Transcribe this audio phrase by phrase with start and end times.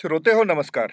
[0.00, 0.90] श्रोते हो नमस्कार.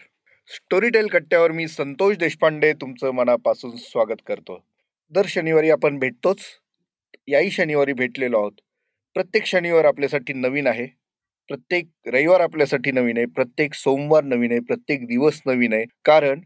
[0.47, 4.65] स्टोरीटेल कट्ट्यावर मी संतोष देशपांडे तुमचं मनापासून स्वागत करतो.
[5.09, 6.37] दर शनिवारी आपण भेटतोच.
[7.27, 8.51] याही शनिवारी भेटलेलो आहोत.
[9.13, 10.85] प्रत्येक शनिवार आपल्यासाठी नवीन आहे.
[11.47, 13.25] प्रत्येक रविवार आपल्यासाठी नवीन आहे.
[13.25, 14.59] प्रत्येक सोमवार नवीन आहे.
[14.59, 15.85] प्रत्येक दिवस नवीन आहे.
[16.05, 16.39] कारण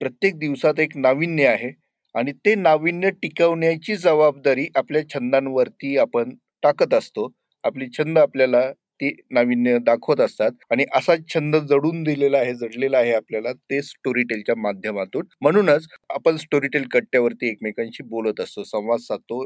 [0.00, 1.72] प्रत्येक दिवसात एक नाविन्य आहे
[2.14, 7.32] आणि ते नाविन्य टिकवण्याची जबाबदारी आपल्या छंदांवरती आपण टाकत असतो.
[7.64, 10.50] आपली छंद आपल्याला ती नाविन्य दाखवत असतात.
[10.70, 15.26] आणि असा छंद जडून दिलेला आहे जडलेला आहे आपल्याला ते स्टोरीटेलच्या माध्यमातून.
[15.40, 19.44] म्हणूनच आपण स्टोरीटेल कट्ट्यावरती एकमेकांशी बोलत असतो संवाद साधतो.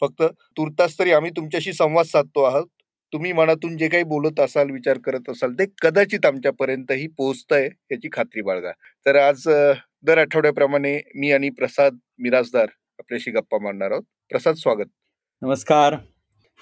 [0.00, 0.22] फक्त
[0.56, 2.66] तुर्तास तरी आम्ही तुमच्याशी संवाद साधतो आहोत.
[3.12, 8.42] तुम्ही मनातून जे काही बोलत असाल विचार करत असाल ते कदाचित आमच्यापर्यंतही पोहोचतंय याची खात्री
[8.42, 8.70] बाळगा.
[9.06, 9.42] तर आज
[10.02, 12.66] दर आठवड्याप्रमाणे मी आणि प्रसाद मिराजदार
[12.98, 14.02] आपल्याशी गप्पा मारणार आहोत.
[14.30, 14.86] प्रसाद स्वागत.
[15.42, 15.96] नमस्कार.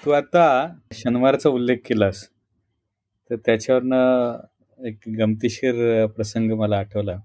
[0.04, 2.28] तू आता शनिवारचा उल्लेख केलास.
[3.30, 7.16] तर त्याच्यावरनं एक गमतीशीर प्रसंग मला आठवला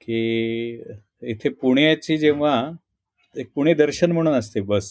[0.00, 0.82] की
[1.22, 2.70] इथे पुण्याची जेव्हा
[3.36, 4.90] एक पुणे दर्शन म्हणून असते बस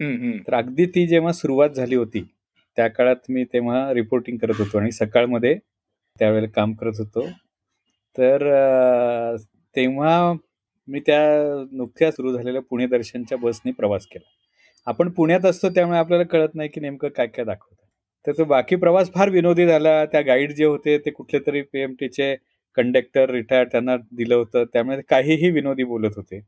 [0.00, 2.22] तर अगदी ती जेव्हा सुरुवात झाली होती
[2.76, 5.54] त्या काळात मी तेव्हा रिपोर्टिंग करत होतो आणि सकाळमध्ये
[6.18, 7.26] त्यावेळेला काम करत होतो.
[8.18, 9.36] तर
[9.76, 10.32] तेव्हा
[10.88, 11.18] मी त्या
[11.72, 14.28] नुकत्याच सुरू झालेल्या पुणे दर्शनच्या बसने प्रवास केला.
[14.86, 17.83] आपण पुण्यात असतो त्यामुळे आपल्याला कळत नाही की नेमकं काय काय दाखवतं
[18.26, 20.04] तर तो बाकी प्रवास फार विनोदी झाला.
[20.06, 22.34] त्या गाईड जे होते ते कुठले तरी पी एम टीचे
[22.76, 24.64] कंडक्टर रिटायर्ड त्यांना दिलं होतं.
[24.72, 26.40] त्यामुळे काहीही विनोदी बोलत होते.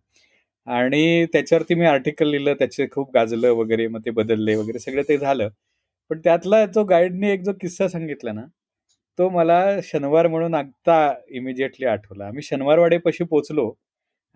[0.66, 5.18] आणि त्याच्यावरती मी आर्टिकल लिहिलं त्याचे खूप गाजलं वगैरे मग ते बदलले वगैरे सगळं ते
[5.18, 5.48] झालं.
[6.10, 8.44] पण त्यातला जो गाईडने एक जो किस्सा सांगितला ना
[9.18, 10.96] तो मला शनिवार म्हणून आत्ता
[11.30, 12.26] इमिजिएटली आठवला.
[12.26, 13.72] आम्ही शनिवारवाडेपाशी पोचलो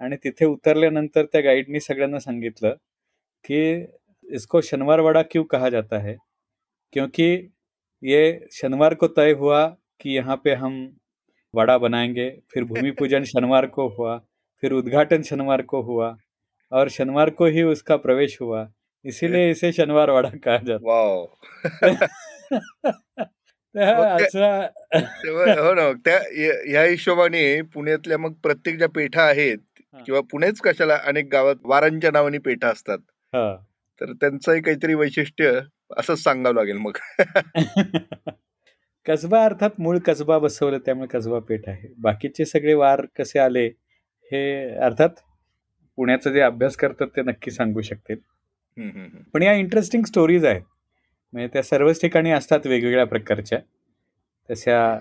[0.00, 2.74] आणि तिथे उतरल्यानंतर त्या गाईडनी सगळ्यांना सांगितलं
[3.44, 3.60] की
[4.28, 6.14] इसको शनिवारवाड़ा क्यू कहा जाता है?
[6.92, 7.52] क्योंकि
[8.02, 10.96] ये शनिवार को तय हुआ कि यहाँ पे हम
[11.54, 14.22] वड़ा बनाएँगे फिर भूमि पूजन शनिवार को हुआ
[14.62, 16.16] फिर उद्घाटन शनिवार को हुआ
[16.72, 18.72] और शनिवार को ही उसका प्रवेश हुआ।
[19.04, 21.38] इसीलिए इसे शनिवार वाडा कहा जाता हो।
[25.74, 26.18] ना
[26.68, 29.58] ह्या हिशोबाने पुण्यातल्या मग प्रत्येक ज्या पेठा आहेत
[30.06, 32.98] किंवा पुणेच कशाला अनेक गावात वारांच्या नावाने पेठा असतात.
[34.00, 35.60] तर त्यांचंही काहीतरी वैशिष्ट्य
[35.98, 36.92] असंच सांगावं लागेल मग.
[39.06, 41.88] कसबा अर्थात मूळ कसबा बसवलं त्यामुळे कसबा पेठ आहे.
[41.98, 43.66] बाकीचे सगळे वार कसे आले
[44.32, 45.10] हे अर्थात
[45.96, 48.16] पुण्याचा जे अभ्यास करतात ते नक्की सांगू शकतील.
[49.34, 50.62] पण या इंटरेस्टिंग स्टोरीज आहेत.
[51.32, 53.58] म्हणजे त्या सर्वच ठिकाणी असतात वेगवेगळ्या प्रकारच्या.
[54.50, 54.96] तशा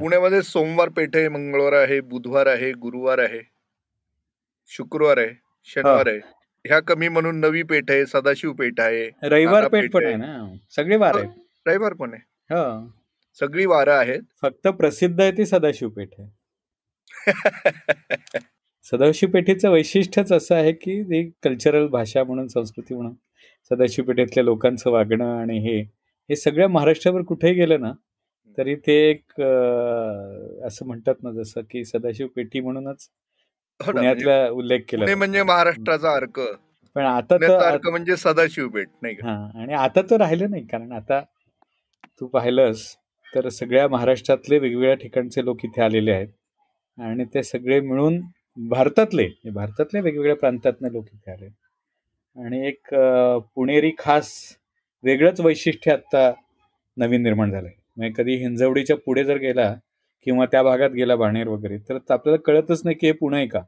[0.00, 3.40] पुण्यामध्ये सोमवार पेठ आहे मंगळवार आहे बुधवार आहे गुरुवार आहे
[4.70, 5.30] शुक्रवार आहे
[5.64, 6.18] शनिवार आहे.
[6.66, 10.16] ह्या कमी म्हणून नवी पेठ आहे सदाशिव पेठ आहे रविवार पेठ पण आहे.
[10.16, 10.56] ना?
[10.70, 11.28] सगळे वार आहेत.
[11.66, 12.24] रविवार पण आहे.
[13.34, 14.22] सगळी वारं आहेत.
[14.42, 16.28] फक्त प्रसिद्ध आहे ती सदाशिव पेठ आहे.
[18.84, 23.14] सदाशिव पेठेचं वैशिष्ट्यच असं आहे की ती कल्चरल भाषा म्हणून संस्कृती म्हणून
[23.70, 25.80] सदाशिव पेठेतल्या लोकांचं वागणं आणि हे
[26.30, 27.92] हे सगळ्या महाराष्ट्रावर कुठेही गेलं ना
[28.58, 29.40] तरी ते एक
[30.66, 33.35] असं म्हणतात ना जसं की सदाशिव पेठी म्हणूनच हो
[33.80, 36.40] पुण्यातला उल्लेख केला म्हणजे महाराष्ट्राचा अर्क.
[36.96, 37.34] पण आता
[37.68, 41.20] अर्क म्हणजे सदाशिव पेठ नाही हा आणि आता तर राहिलं नाही कारण आता
[42.20, 42.86] तू पाहिलंस
[43.32, 46.28] तर सगळ्या महाराष्ट्रातले वेगवेगळ्या ठिकाणचे लोक इथे आलेले आहेत.
[46.98, 48.20] आणि ते सगळे मिळून
[48.68, 51.48] भारतातले भारतातल्या वेगवेगळ्या प्रांतातले लोक इथे आले.
[52.36, 52.94] आणि एक
[53.54, 54.32] पुणेरी खास
[55.04, 56.30] वेगळंच वैशिष्ट्य आता
[56.96, 57.72] नवीन निर्माण झालंय.
[57.96, 59.74] म्हणजे कधी हिंजवडीच्या पुढे जर गेला
[60.26, 63.60] किंवा त्या भागात गेला बाणेर वगैरे तर आपल्याला कळतच नाही की हे पुणे आहे का?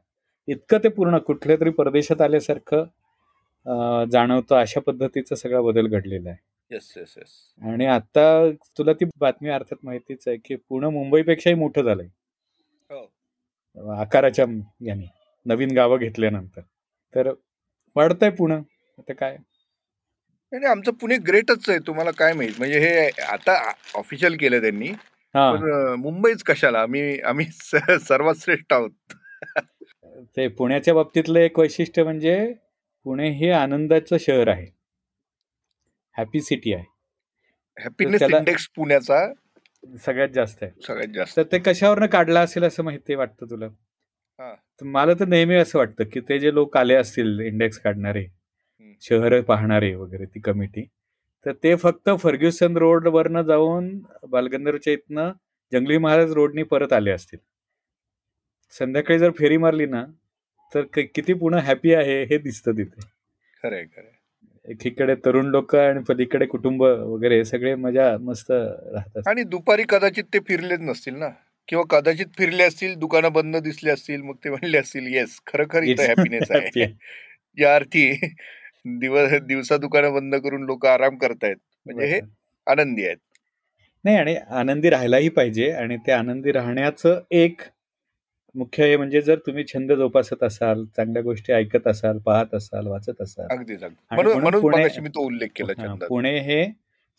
[0.47, 6.37] इतकं ते पूर्ण कुठल्या तरी परदेशात आल्यासारखं जाणवतं अशा पद्धतीचा सगळा बदल घडलेला आहे.
[6.71, 7.29] येस येस येस
[7.61, 8.23] आणि आता
[8.77, 12.07] तुला ती बातमी अर्थात माहितीच आहे की पुणे मुंबईपेक्षाही मोठं झालंय.
[12.89, 13.91] हो.
[13.93, 14.45] आकाराच्या
[14.85, 15.07] याने
[15.45, 16.61] नवीन गावं घेतल्यानंतर.
[17.13, 17.31] तर
[17.95, 19.37] वाढतंय पुणे आता काय?
[20.51, 22.53] नाही आमचं पुणे ग्रेटच आहे तुम्हाला काय माहीत?
[22.57, 23.57] म्हणजे हे आता
[23.95, 24.91] ऑफिशियल केलं त्यांनी.
[25.35, 26.81] मुंबईच कशाला?
[26.81, 27.45] आम्ही आम्ही
[28.01, 28.91] सर्वात श्रेष्ठ आहोत.
[30.37, 32.53] ते पुण्याच्या बाबतीतलं एक वैशिष्ट्य म्हणजे
[33.05, 34.65] पुणे हे आनंदाचं शहर आहे.
[36.15, 36.83] हॅपी सिटी आहे.
[37.77, 39.25] हॅपीनेस इंडेक्स पुण्याचा
[40.05, 40.71] सगळ्यात जास्त आहे.
[40.87, 41.37] सगळ्यात जास्त.
[41.37, 43.67] तर ते कशावरनं काढलं असेल असं माहिती वाटतं तुला?
[44.81, 48.25] मला तर नेहमी असं वाटतं की ते जे लोक आले असतील इंडेक्स काढणारे
[49.01, 50.85] शहर पाहणारे वगैरे ती कमिटी
[51.45, 53.99] तर ते फक्त फर्ग्युसन रोडवरनं जाऊन
[54.29, 55.31] बालगंधरच्या इथनं
[55.71, 57.39] जंगली महाराज रोडनी परत आले असतील.
[58.71, 60.05] संध्याकाळी जर फेरी मारली ना
[60.73, 63.01] तर किती पुन्हा हॅपी आहे हे दिसतं तिथे.
[63.63, 64.11] खरंय खरंय.
[64.65, 69.27] एकीकडे तरुण लोक आणि पलीकडे कुटुंब वगैरे सगळे मजा मस्त राहतात.
[69.27, 71.29] आणि दुपारी कदाचित ते फिरलेच नसतील ना?
[71.67, 76.03] किंवा कदाचित फिरले असतील दुकानं बंद दिसली असतील मग ते म्हणले असतील येस खरोखर इथं
[76.29, 76.85] हॅपीनेस आहे.
[77.57, 78.11] या अर्थी
[78.85, 81.55] दिवस दिवसा दुकानं बंद करून लोक आराम करतायत.
[81.85, 82.19] म्हणजे हे
[82.67, 83.17] आनंदी आहेत.
[84.05, 87.61] नाही आणि आनंदी राहायलाही पाहिजे आणि ते आनंदी राहण्याचं एक
[88.55, 93.21] मुख्य हे म्हणजे जर तुम्ही छंद जोपासत असाल चांगल्या गोष्टी ऐकत असाल पाहत असाल वाचत
[93.21, 93.47] असाल
[95.15, 95.73] तो उल्लेख केला
[96.07, 96.63] पुणे हे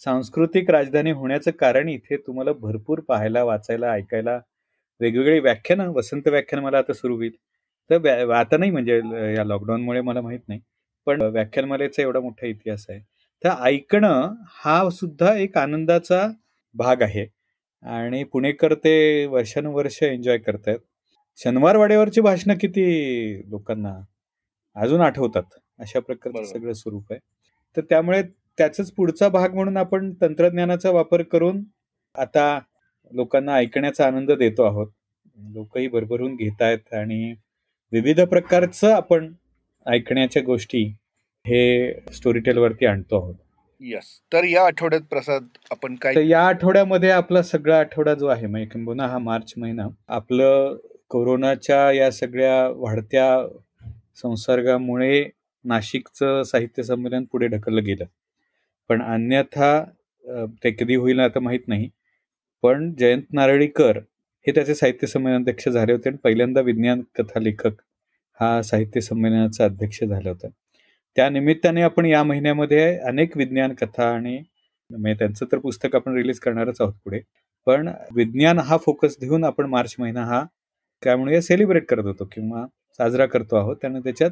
[0.03, 4.39] सांस्कृतिक राजधानी होण्याचं कारण इथे तुम्हाला भरपूर पाहायला वाचायला ऐकायला
[5.01, 7.33] वेगवेगळी व्याख्यानं वसंत व्याख्यान मला आता सुरू होईल.
[7.91, 8.97] तर आता नाही म्हणजे
[9.37, 10.61] या लॉकडाऊनमुळे मला माहीत नाही.
[11.07, 13.01] पण व्याख्यानमालेचा एवढा मोठा इतिहास आहे.
[13.45, 16.29] तर ऐकणं हा सुद्धा एक आनंदाचा
[16.75, 17.27] भाग आहे.
[17.83, 20.79] आणि पुणेकर ते वर्षानुवर्ष एन्जॉय करतायत.
[21.37, 23.95] शनिवार वाड्यावरची भाषणं किती लोकांना
[24.77, 25.43] अजून आठवतात?
[25.79, 27.21] अशा प्रकारचं सगळं स्वरूप आहे.
[27.77, 28.23] तर त्यामुळे
[28.59, 31.65] त्याचाच पुढचा भाग म्हणून आपण तंत्रज्ञानाचा वापर करून
[32.19, 32.61] आता
[33.13, 34.87] लोकांना ऐकण्याचा आनंद देतो आहोत.
[35.37, 37.35] लोकही भरभरून घेत आहेत आणि
[37.93, 39.33] विविध प्रकारचं आपण
[39.87, 40.85] ऐकण्याच्या गोष्टी
[41.45, 43.35] हे स्टोरी वरती आणतो आहोत.
[43.81, 48.69] यस तर या आठवड्यात प्रसाद आपण काय या आठवड्यामध्ये आपला सगळा आठवडा जो आहे म्हणजे
[48.69, 50.77] किंबहुना हा मार्च महिना आपलं
[51.09, 53.47] कोरोनाच्या या सगळ्या वाढत्या
[54.23, 55.25] संसर्गामुळे
[55.65, 58.05] नाशिकचं साहित्य संमेलन पुढे ढकललं गेलं.
[58.89, 59.85] पण अन्यथा
[60.65, 61.89] ते कधी होईल आता माहीत नाही.
[62.63, 63.99] पण जयंत नारळीकर
[64.47, 67.81] हे त्याचे साहित्य संमेलनाध्यक्ष झाले होते आणि पहिल्यांदा विज्ञान कथा लेखक
[68.41, 70.49] हा साहित्य संमेलनाचा अध्यक्ष झाला होता.
[71.17, 74.39] त्या निमित्ताने आपण या महिन्यामध्ये अनेक विज्ञान कथा आणि
[74.91, 77.21] म्हणजे त्यांचं तर पुस्तक आपण रिलीज करणारच आहोत पुढे.
[77.67, 80.43] पण विज्ञान हा फोकस देऊन आपण मार्च महिना हा
[81.03, 82.65] काय म्हणूया सेलिब्रेट करत होतो किंवा
[82.99, 83.77] साजरा करतो आहोत.
[83.81, 84.31] त्यांना त्याच्यात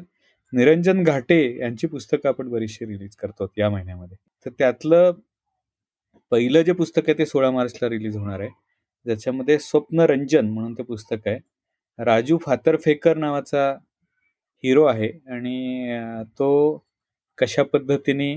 [0.53, 4.17] निरंजन घाटे यांची पुस्तकं आपण बरीचशी रिलीज करतो या महिन्यामध्ये.
[4.45, 5.11] तर त्यातलं
[6.31, 8.49] पहिलं जे पुस्तक आहे ते सोळा मार्चला रिलीज होणार आहे.
[9.05, 11.37] ज्याच्यामध्ये स्वप्नरंजन म्हणून ते पुस्तक आहे.
[11.99, 13.73] राजू फातरफेकर नावाचा
[14.63, 15.07] हिरो आहे.
[15.31, 16.49] आणि तो
[17.37, 18.35] कशा पद्धतीने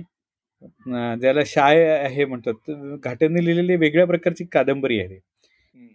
[1.21, 2.71] ज्याला शाय आहे म्हणतात
[3.05, 5.19] घाट्यांनी लिहिलेली वेगळ्या प्रकारची कादंबरी आहे.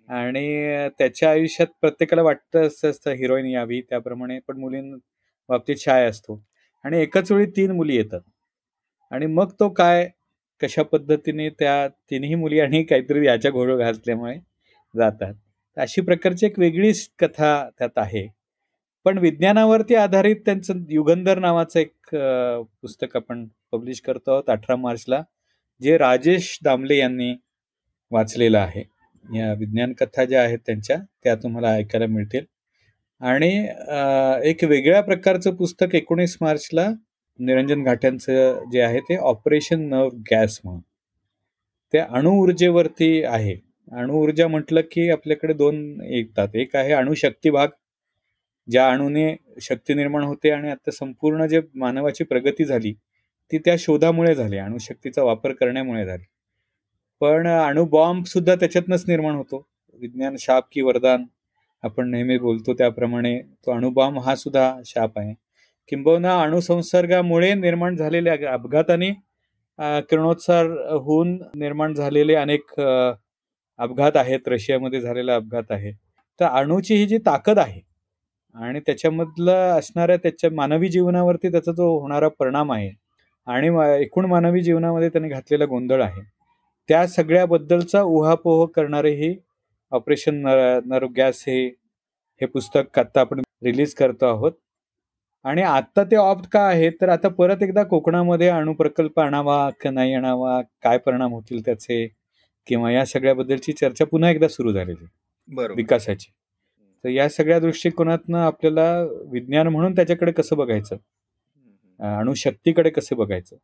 [0.09, 4.91] आणि त्याच्या आयुष्यात प्रत्येकाला वाटतं असं असतं हिरोईन यावी त्याप्रमाणे पण मुलीं
[5.49, 6.41] बाबतीत शाय असतो.
[6.85, 8.21] आणि एकाच वेळी तीन मुली येतात.
[9.11, 10.07] आणि मग तो काय
[10.61, 14.35] कशा पद्धतीने त्या तिन्ही मुली आणि काहीतरी याच्या घोळ घातल्यामुळे
[14.93, 15.33] जातात.
[15.77, 18.27] अशी प्रकारची एक वेगळीच कथा त्यात आहे.
[19.07, 22.15] पण विज्ञानावरती आधारित त्यांचं युगंधर नावाचं एक
[22.81, 25.21] पुस्तक आपण पब्लिश करतो आहोत अठरा मार्चला
[25.81, 27.31] जे राजेश दामले यांनी
[28.11, 28.83] वाचलेलं आहे.
[29.25, 32.43] या विज्ञान कथा ज्या आहेत त्यांच्या त्या तुम्हाला ऐकायला मिळतील.
[33.21, 33.49] आणि
[34.49, 36.87] एक वेगळ्या प्रकारचं पुस्तक एकोणीस मार्चला
[37.39, 40.81] निरंजन घाट्यांचं जे आहे ते ऑपरेशन नव गॅस म्हणून.
[41.93, 43.55] ते अणुऊर्जेवरती आहे.
[43.91, 46.55] अणुऊर्जा म्हटलं की आपल्याकडे दोन येतात.
[46.55, 47.67] एक आहे अणुशक्ती भाग
[48.67, 52.93] ज्या अणूने शक्ती निर्माण होते आणि आता संपूर्ण जे मानवाची प्रगती झाली
[53.51, 56.23] ती त्या शोधामुळे झाली अणुशक्तीचा वापर करण्यामुळे झाली.
[57.21, 59.65] पण अणुबॉम्ब सुद्धा त्याच्यातनंच निर्माण होतो.
[60.01, 61.23] विज्ञान शाप की वरदान
[61.83, 65.33] आपण नेहमी बोलतो त्याप्रमाणे तो अणुबॉम्ब हा सुद्धा शाप आहे.
[65.89, 69.11] किंबहुना अणुसंसर्गामुळे निर्माण झालेल्या अपघाताने
[70.09, 70.65] किरणोत्सार
[71.01, 74.47] होऊन निर्माण झालेले अनेक अपघात आहेत.
[74.47, 75.91] रशियामध्ये झालेला अपघात आहे.
[76.39, 77.81] तर अणूची ही जी ताकद आहे
[78.57, 82.91] आणि त्याच्यामधलं असणाऱ्या त्याच्या मानवी जीवनावरती त्याचा जो होणारा परिणाम आहे
[83.47, 83.67] आणि
[84.03, 86.21] एकूण मानवी जीवनामध्ये त्याने घातलेला गोंधळ आहे
[86.89, 89.33] त्या सगळ्याबद्दलचा उहापोह करणारे हे
[89.91, 91.65] ऑपरेशन नर नर गॅस हे
[92.41, 94.51] हे पुस्तक आत्ता आपण रिलीज करतो आहोत.
[95.45, 100.13] आणि आत्ता ते ऑप्ट का आहे तर आता परत एकदा कोकणामध्ये अणुप्रकल्प आणावा का नाही
[100.13, 102.05] आणावा काय परिणाम होतील त्याचे
[102.67, 105.05] किंवा या सगळ्याबद्दलची चर्चा पुन्हा एकदा सुरू झालेली
[105.75, 106.31] विकासाची.
[107.07, 108.85] तर या सगळ्या दृष्टिकोनातनं आपल्याला
[109.31, 110.95] विज्ञान म्हणून त्याच्याकडे कसं बघायचं?
[111.99, 113.55] अणुशक्तीकडे कसं बघायचं?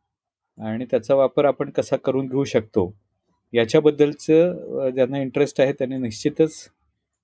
[0.58, 2.92] आणि त्याचा वापर आपण कसा करून घेऊ शकतो?
[3.54, 6.56] याच्याबद्दलचं ज्यांना इंटरेस्ट आहे त्यांनी निश्चितच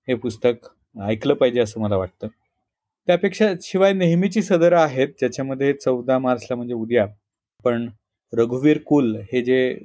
[0.07, 0.67] हे पुस्तक
[1.01, 2.27] ऐकलं पाहिजे असं मला वाटतं.
[3.07, 7.07] त्यापेक्षा शिवाय नेहमीची सदरं आहेत ज्याच्यामध्ये चौदा मार्चला म्हणजे उद्या.
[7.65, 7.89] पण
[8.33, 9.77] रघुवीर कुल हे जे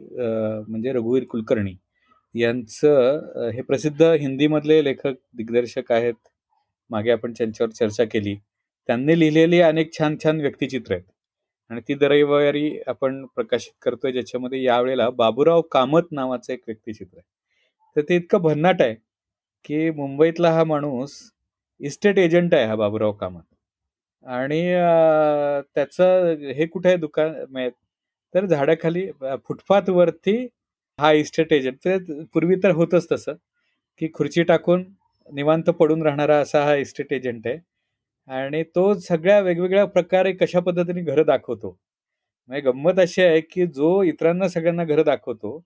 [0.69, 1.75] म्हणजे रघुवीर कुलकर्णी
[2.35, 6.15] यांचं हे प्रसिद्ध हिंदीमधले लेखक दिग्दर्शक आहेत.
[6.91, 8.35] मागे आपण त्यांच्यावर चर्चा केली.
[8.89, 11.05] त्यांनी लिहिलेली अनेक छान छान व्यक्तिचित्र आहेत.
[11.71, 17.27] आणि ती दरविवारी आपण प्रकाशित करतोय ज्याच्यामध्ये यावेळेला बाबूराव कामत नावाचं एक व्यक्तिचित्र आहे.
[17.97, 18.95] तर ते इतकं भन्नाट आहे
[19.65, 21.13] की मुंबईतला हा माणूस
[21.81, 23.43] इस्टेट एजंट आहे हा बाबूराव कामत.
[24.27, 24.63] आणि
[25.75, 26.97] त्याचं हे कुठे आहे?
[26.99, 27.69] दुकान
[28.35, 29.07] तर झाडाखाली
[29.47, 30.37] फुटपाथवरती
[30.99, 31.87] हा इस्टेट एजंट
[32.35, 33.35] पूर्वी तर होतच तसं
[34.01, 34.85] की खुर्ची टाकून
[35.29, 37.59] निवांत पडून राहणारा असा हा इस्टेट एजंट आहे.
[38.29, 41.71] आणि तो सगळ्या वेगवेगळ्या प्रकारे कशा पद्धतीने घरं दाखवतो?
[42.51, 45.59] म्हणजे गंमत अशी आहे की जो इतरांना सगळ्यांना घरं दाखवतो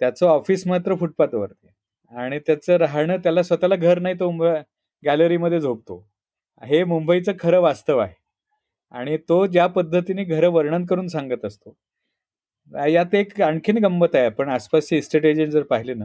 [0.00, 1.68] त्याचं ऑफिस मात्र फुटपाथवरती
[2.12, 4.30] आणि त्याचं राहणं त्याला स्वतःला घर नाही तो
[5.02, 6.04] गॅलरीमध्ये झोपतो.
[6.62, 8.14] हे मुंबईचं खरं वास्तव आहे.
[8.94, 11.76] आणि तो ज्या पद्धतीने घरं वर्णन करून सांगत असतो
[12.72, 14.28] यात एक आणखीन गंमत आहे.
[14.30, 16.04] पण आसपासचे इस्टेट एजंट जर पाहिले ना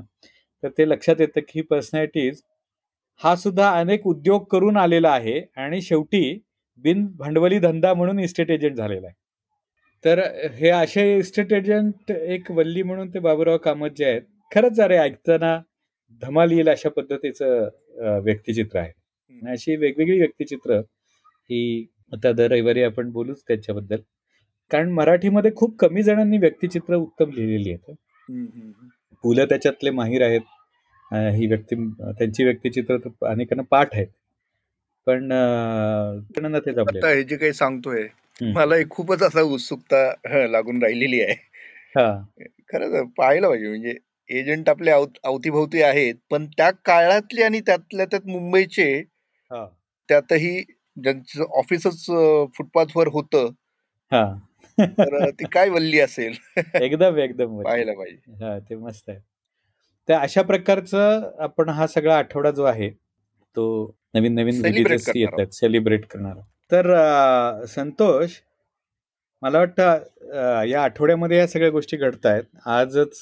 [0.63, 2.41] तर ते लक्षात येतं की पर्सनॅलिटीज
[3.21, 6.39] हा सुद्धा अनेक उद्योग करून आलेला आहे आणि शेवटी
[6.83, 9.15] बिन भांडवली धंदा म्हणून इस्टेट एजंट झालेला आहे.
[10.03, 10.19] तर
[10.59, 15.57] हे असे इस्टेट एजंट एक वल्ली म्हणून ते बाबूराव कामत जे आहेत खरंच अरे ऐकताना
[16.21, 18.91] धमाल येईल अशा पद्धतीचं व्यक्तिचित्र आहे.
[19.53, 20.79] अशी वेगवेगळी व्यक्तिचित्र
[21.49, 23.97] ही आता दर रविवारी आपण बोलूच त्याच्याबद्दल.
[24.71, 27.95] कारण मराठीमध्ये खूप कमी जणांनी व्यक्तिचित्र उत्तम लिहिलेली आहेत.
[29.23, 30.41] पु ल त्याच्यातले माहीर आहेत.
[31.35, 31.75] ही व्यक्ती
[32.17, 34.07] त्यांची व्यक्तिचित्र तर अनेकांना पाठ आहेत.
[35.07, 35.29] पण
[36.65, 36.71] ते
[37.07, 38.07] हे जे काही सांगतोय
[38.53, 41.35] मला खूपच असा उत्सुकता लागून राहिलेली आहे.
[42.69, 43.95] खरंच पाहायला पाहिजे म्हणजे
[44.29, 49.01] एजंट आपले अवतीभोवती आहेत पण त्या काळातले आणि त्यातल्या त्यात मुंबईचे
[50.09, 50.59] त्यातही
[50.97, 52.05] ज्यांचं ऑफिसच
[52.55, 53.49] फुटपाथवर होतं
[54.79, 56.35] तर ती काय वल्ली असेल?
[56.75, 58.43] एकदम एकदम पाहायला पाहिजे.
[58.43, 59.19] हा ते मस्त आहे.
[60.09, 62.89] तर अशा प्रकारचं आपण हा सगळा आठवडा जो आहे
[63.55, 63.65] तो
[64.13, 64.65] नवीन नवीन
[65.15, 66.39] येतात सेलिब्रेट करणार
[66.71, 68.39] तर संतोष
[69.41, 72.43] मला वाटतं या आठवड्यामध्ये या सगळ्या गोष्टी घडत आहेत.
[72.65, 73.21] आजच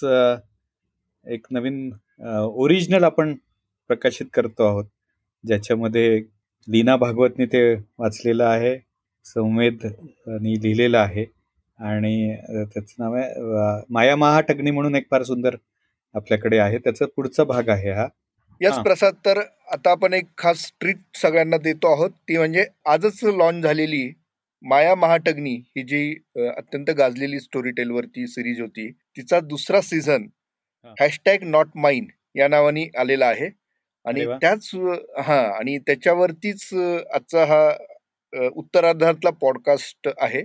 [1.26, 1.90] एक नवीन
[2.44, 3.34] ओरिजिनल आपण
[3.90, 4.86] प्रकाशित करतो आहोत.
[5.44, 6.22] ज्याच्यामध्ये
[6.68, 8.76] लीना भागवतने ते वाचलेलं आहे
[9.26, 9.86] संवेद
[10.42, 11.26] लिहिलेलं आहे.
[11.80, 12.36] आणि
[12.74, 15.56] त्याचं नाव आहे माया महाटग्नी म्हणून एक फार सुंदर
[16.16, 16.78] आपल्याकडे आहे.
[16.78, 18.08] त्याचा पुढचा भाग आहे हा.
[18.62, 19.40] यस प्रसाद तर
[19.72, 22.10] आता आपण एक खास ट्रीट सगळ्यांना देतो आहोत.
[22.12, 24.10] ती म्हणजे आजच लॉन्च झालेली
[24.64, 26.16] माया महाटग्नी ही जी
[26.50, 30.26] अत्यंत गाजलेली स्टोरी टेलवरती सिरीज होती तिचा दुसरा सीझन
[30.98, 33.50] हॅशटॅग नॉट माइन या नावाने आलेला आहे.
[34.06, 34.70] आणि त्याच
[35.26, 40.44] हा आणि त्याच्यावरतीच आजचा हा उत्तरार्धातला पॉडकास्ट आहे.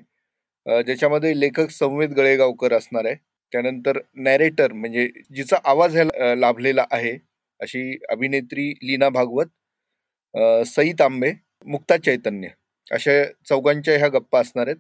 [0.67, 3.15] ज्याच्यामध्ये लेखक संवेद गळेगावकर असणार आहे.
[3.53, 7.17] त्यानंतर नॅरेटर म्हणजे जिचा आवाज ह्याला लाभलेला आहे
[7.61, 9.47] अशी अभिनेत्री लीना भागवत
[10.67, 11.33] सई तांबे
[11.67, 12.49] मुक्ता चैतन्य
[12.87, 13.13] अशा
[13.49, 14.77] चौघांच्या ह्या गप्पा असणार आहेत.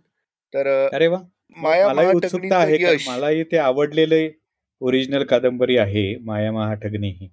[0.54, 1.18] तर अरे वा!
[1.56, 4.28] माया मलाही ते आवडलेले
[4.80, 7.28] ओरिजिनल कादंबरी आहे माया महाठगणी ही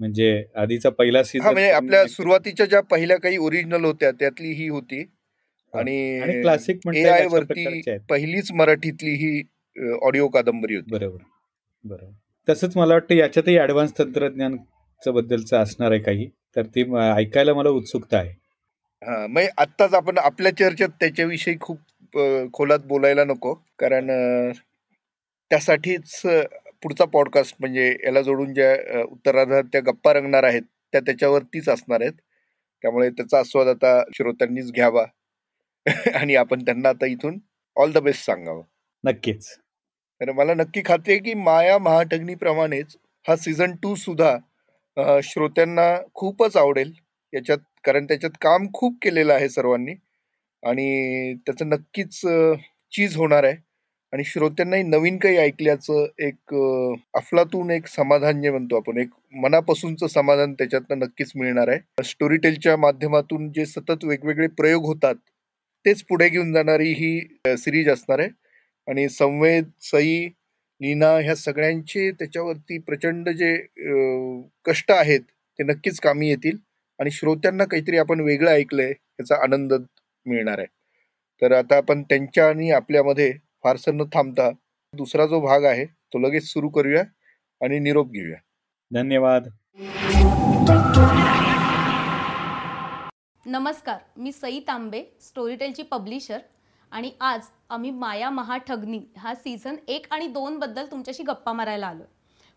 [0.00, 5.02] म्हणजे आधीचा पहिला सीझन म्हणजे आपल्या सुरुवातीच्या ज्या पहिल्या काही ओरिजिनल होत्या त्यातली ही होती.
[5.74, 9.42] आणि क्लासिक ए आय वरती पहिलीच मराठीतली ही
[10.02, 10.90] ऑडिओ कादंबरी होती.
[10.90, 11.22] बरोबर
[11.84, 12.12] बरोबर.
[12.48, 14.56] तसंच मला वाटतं याच्यातही ऍडव्हान्स तंत्रज्ञान
[15.02, 16.82] बद्दलचं असणार आहे काही तर ती
[17.16, 18.30] ऐकायला मला उत्सुकता आहे.
[19.02, 22.18] हा म्हणजे आत्ताच आपण आपल्या चर्चेत त्याच्याविषयी खूप
[22.52, 24.10] खोलात बोलायला नको कारण
[25.50, 26.20] त्यासाठीच
[26.82, 32.12] पुढचा पॉडकास्ट म्हणजे याला जोडून ज्या उत्तरार्धात त्या गप्पा रंगणार आहेत त्या त्याच्यावरतीच असणार आहेत.
[32.84, 35.04] त्यामुळे त्याचा आस्वाद आता श्रोत्यांनीच घ्यावा.
[36.22, 37.38] आणि आपण त्यांना आता इथून
[37.76, 38.62] ऑल द बेस्ट सांगावं.
[39.04, 39.46] नक्कीच.
[40.20, 44.36] तर मला नक्की खात्री आहे की माया महाटग्नीप्रमाणेच हा सीझन टू सुद्धा
[45.22, 46.92] श्रोत्यांना खूपच आवडेल.
[47.32, 49.94] याच्यात कारण त्याच्यात काम खूप केलेलं आहे सर्वांनी.
[50.62, 52.20] आणि त्याचं नक्कीच
[52.92, 53.56] चीज होणार आहे.
[54.12, 56.54] आणि श्रोत्यांनाही नवीन काही ऐकल्याचं एक
[57.14, 62.02] अफलातून एक समाधान जे म्हणतो आपण एक मनापासूनचं समाधान त्याच्यातनं नक्कीच मिळणार आहे.
[62.04, 65.14] स्टोरी टेलच्या माध्यमातून जे सतत वेगवेगळे प्रयोग होतात
[65.84, 68.28] तेच पुढे घेऊन जाणारी ही सिरीज असणार आहे.
[68.88, 70.26] आणि संवेद सई
[70.80, 73.54] लीना ह्या सगळ्यांचे त्याच्यावरती प्रचंड जे
[74.66, 75.20] कष्ट आहेत
[75.58, 76.56] ते नक्कीच कामी येतील.
[76.98, 79.72] आणि श्रोत्यांना काहीतरी आपण वेगळं ऐकलंय याचा आनंद
[80.26, 80.66] मिळणार आहे.
[81.42, 83.32] तर आता आपण त्यांच्या आणि आपल्यामध्ये
[83.64, 84.50] फारसं न थांबता
[84.94, 87.02] दुसरा जो भाग आहे तो लगेच सुरू करूया
[87.60, 88.36] आणि निरोप घेऊया.
[88.90, 89.48] धन्यवाद.
[93.48, 96.38] नमस्कार मी सई तांबे स्टोरीटेलची पब्लिशर
[96.92, 102.04] आणि आज आम्ही माया महाठगनी हा सीझन एक आणि दोन बद्दल तुमच्याशी गप्पा मारायला आलो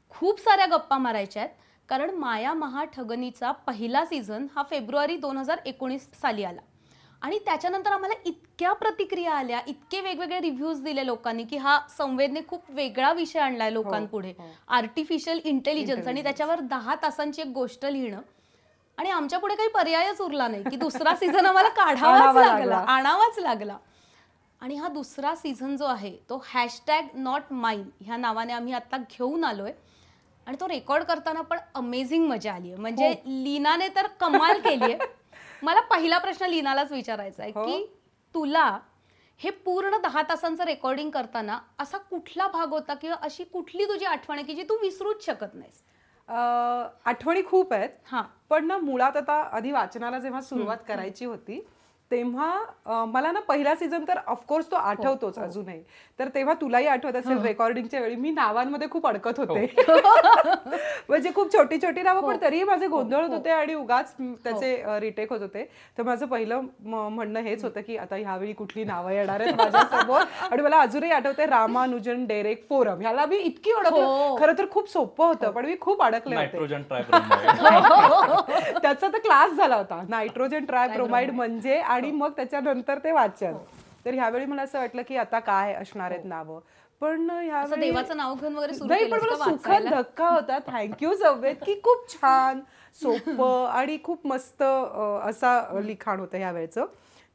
[0.09, 1.53] खूप साऱ्या गप्पा मारायच्या आहेत
[1.89, 6.61] कारण माया महाठगनीचा पहिला सीझन हा फेब्रुवारी दोन हजार एकोणीस साली आला.
[7.21, 12.69] आणि त्याच्यानंतर आम्हाला इतक्या प्रतिक्रिया आल्या इतके वेगवेगळे रिव्ह्यूज दिले लोकांनी की हा संवेदने खूप
[12.69, 14.33] वेगळा विषय आणलाय हो, लोकांपुढे.
[14.67, 15.49] आर्टिफिशियल हो.
[15.49, 18.21] इंटेलिजन्स आणि त्याच्यावर दहा तासांची एक गोष्ट लिहिणं
[19.01, 23.77] आणि आमच्या पुढे काही पर्यायच उरला नाही की दुसरा सीझन आम्हाला काढावाच लागला आणावाच लागला.
[24.61, 29.43] आणि हा दुसरा सीझन जो आहे तो हॅशटॅग नॉट माइन ह्या नावाने आम्ही आता घेऊन
[29.43, 29.71] आलोय.
[30.47, 34.97] आणि तो रेकॉर्ड करताना पण अमेझिंग मजा आली आहे म्हणजे लीनाने तर कमाल केली आहे
[35.63, 37.65] मला पहिला प्रश्न लीनालाच विचारायचा आहे हो.
[37.65, 37.85] की
[38.35, 38.69] तुला
[39.39, 44.37] हे पूर्ण दहा तासांचं रेकॉर्डिंग करताना असा कुठला भाग होता किंवा अशी कुठली तुझी आठवण
[44.37, 45.81] आहे की जी तू विसरूच शकत नाहीस?
[46.27, 47.89] आठवणी खूप आहेत.
[48.05, 48.21] हा.
[48.49, 51.59] पण ना मुळात आता आधी वाचनाला जेव्हा सुरुवात करायची होती
[52.11, 55.83] तेव्हा मला ना पहिला सीझन तर ऑफकोर्स तो आठवतोच अजूनही.
[56.21, 59.65] तर तेव्हा तुलाही आठवत असेल रेकॉर्डिंगच्या वेळी मी नावांमध्ये खूप अडकत होते.
[61.09, 64.13] म्हणजे खूप छोटी छोटी नावं पण तरीही माझे गोंधळ होत होते आणि उगाच
[64.43, 65.63] त्याचे रिटेक होत होते.
[65.97, 70.21] तर माझं पहिलं म्हणणं हेच होतं की आता ह्यावेळी कुठली नावं येणार आहेत माझ्यासमोर?
[70.51, 73.01] आणि मला अजूनही आठवते रामानुजन डेरेक फोरम.
[73.01, 74.05] ह्याला मी इतकी ओळखलं.
[74.05, 74.37] हो.
[74.39, 76.45] खरं तर खूप सोपं होतं पण मी खूप अडकले होते.
[76.45, 78.77] नायट्रोजन ट्रायब्रोमाइड.
[78.81, 80.01] त्याचा तर क्लास झाला होता.
[80.09, 81.31] Nitrogen tribromide.
[81.31, 83.53] म्हणजे आणि मग त्याच्यानंतर ते वाचन.
[84.05, 86.59] तर ह्यावेळी मला असं वाटलं की आता काय असणार आहेत नावं.
[87.01, 87.27] पण
[87.79, 88.73] देवाचं नाव घेऊन वगैरे
[89.05, 89.87] पण मला सुखद?
[89.89, 90.57] धक्का होता.
[90.67, 92.59] थँक्यू सव्वेत की खूप छान
[92.95, 96.85] सोपं आणि खूप मस्त असा लिखाण होतं ह्या वेळेचं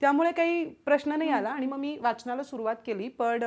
[0.00, 3.08] त्यामुळे काही प्रश्न नाही आला आणि मग मी वाचनाला सुरुवात केली.
[3.08, 3.42] पण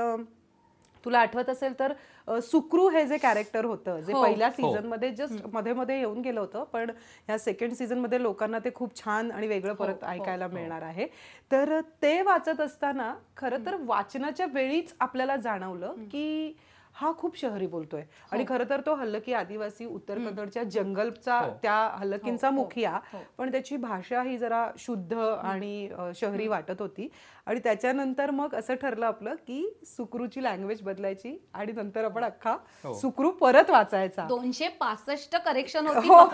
[1.03, 1.93] तुला आठवत असेल तर
[2.41, 4.21] सुक्रू हे जे कॅरेक्टर होतं जे हो.
[4.23, 6.89] पहिल्या सीझनमध्ये जस्टमध्ये मध्ये येऊन गेलं होतं पण
[7.27, 11.07] ह्या सेकंड सीझनमध्ये लोकांना ते खूप छान आणि वेगळं परत ऐकायला मिळणार आहे.
[11.51, 16.53] तर ते वाचत असताना खरं तर वाचनाच्या वेळीच आपल्याला जाणवलं की
[16.95, 18.03] हा खूप शहरी बोलतोय.
[18.31, 22.99] आणि खरं तर तो हल्लकी आदिवासी उत्तर कन्नडच्या जंगलचा त्या हल्लकींचा मुखिया
[23.37, 27.07] पण त्याची भाषा ही जरा शुद्ध आणि शहरी वाटत होती.
[27.45, 32.55] आणि त्याच्यानंतर मग असं ठरलं आपलं की सुक्रूची लँग्वेज बदलायची आणि नंतर आपण अख्खा
[32.93, 34.25] सुक्रू परत वाचायचा.
[34.27, 36.25] दोनशे पासष्ट करेक्शन होती हो,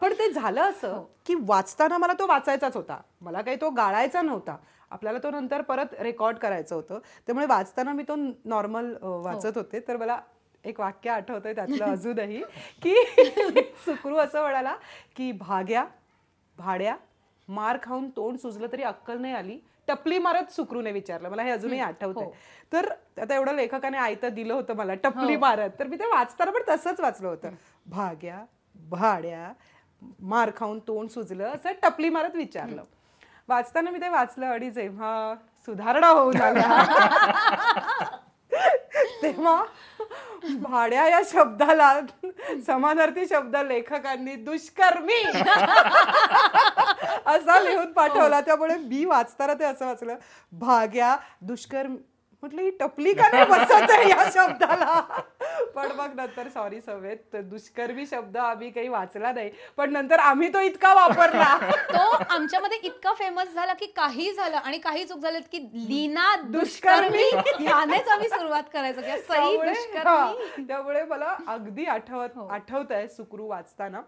[0.00, 3.00] पण ते झालं असं की वाचताना मला तो वाचायचाच होता.
[3.20, 4.56] मला काही तो गाळायचा नव्हता.
[4.92, 6.98] आपल्याला तो नंतर परत रेकॉर्ड करायचं होतं.
[7.26, 9.80] त्यामुळे वाचताना मी तो नॉर्मल वाचत होते.
[9.80, 10.18] तर मला
[10.64, 12.42] एक वाक्य आठवतंय त्यातलं अजूनही
[12.82, 12.94] की
[13.84, 14.76] सुक्रू असं म्हणाला
[15.16, 15.84] की भाग्या
[16.56, 16.96] भाड्या
[17.48, 21.28] मार खाऊन तोंड सुजलं तरी अक्कल नाही आली टपली मारत सुक्रूने विचारलं.
[21.28, 22.30] मला हे अजूनही आठवतंय.
[22.72, 22.88] तर
[23.22, 25.70] आता एवढं लेखकाने आयतं दिलं होतं मला टपली मारत.
[25.78, 27.50] तर मी ते वाचताना पण तसंच वाचलं होतं.
[27.86, 28.44] भाग्या
[28.90, 29.52] भाड्या
[30.20, 32.84] मार खाऊन तोंड सुजलं असं टपली मारत विचारलं.
[33.52, 35.34] वाचताना मी ते वाचलं आणि जेव्हा
[35.66, 36.68] सुधारणा होऊन आल्या
[39.22, 39.62] तेव्हा
[40.60, 41.88] भाड्या या शब्दाला
[42.66, 45.22] समानार्थी शब्द लेखकांनी दुष्कर्मी
[47.26, 48.40] असा लिहून पाठवला.
[48.40, 50.16] त्यामुळे मी वाचताना ते असं वाचलं.
[50.52, 51.94] भाग्या दुष्कर्म
[52.42, 55.00] म्हटलं ही टपली का नाही बसत आहे या शब्दाला
[55.74, 60.60] पण मग नंतर सॉरी सवेत दुष्कर्मी शब्द आम्ही काही वाचला नाही पण नंतर आम्ही तो
[60.60, 61.56] इतका वापरला
[61.88, 67.28] तो आमच्यामध्ये इतका फेमस झाला की काही झालं आणि काही चूक झालं की लीना दुष्कर्मी.
[67.60, 72.46] यानेच आम्ही सुरुवात करायचो त्यामुळे दुष्कर्मी हा, त्यामुळे मला अगदी आठवत हो.
[72.48, 74.00] आठवत आहे सुक्रू वाचताना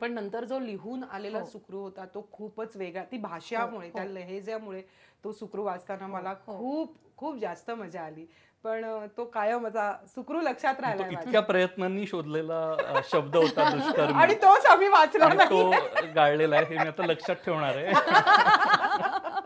[0.00, 1.44] पण नंतर जो लिहून आलेला हो.
[1.46, 4.82] सुक्रू होता तो खूपच वेगळा ती भाषामुळे त्या लहेजामुळे
[5.24, 6.56] तो सुक्रू वाचताना मला हो.
[6.58, 8.24] खूप खूप जास्त मजा आली.
[8.64, 8.84] पण
[9.16, 14.20] तो कायम माझा सुक्रू लक्षात राहिला इतक्या प्रयत्नांनी शोधलेला शब्द होता दुष्कर्मी.
[14.22, 15.70] आणि तोच आम्ही वाचला तो
[16.14, 17.92] गाळलेला आहे हे मी आता लक्षात ठेवणार आहे.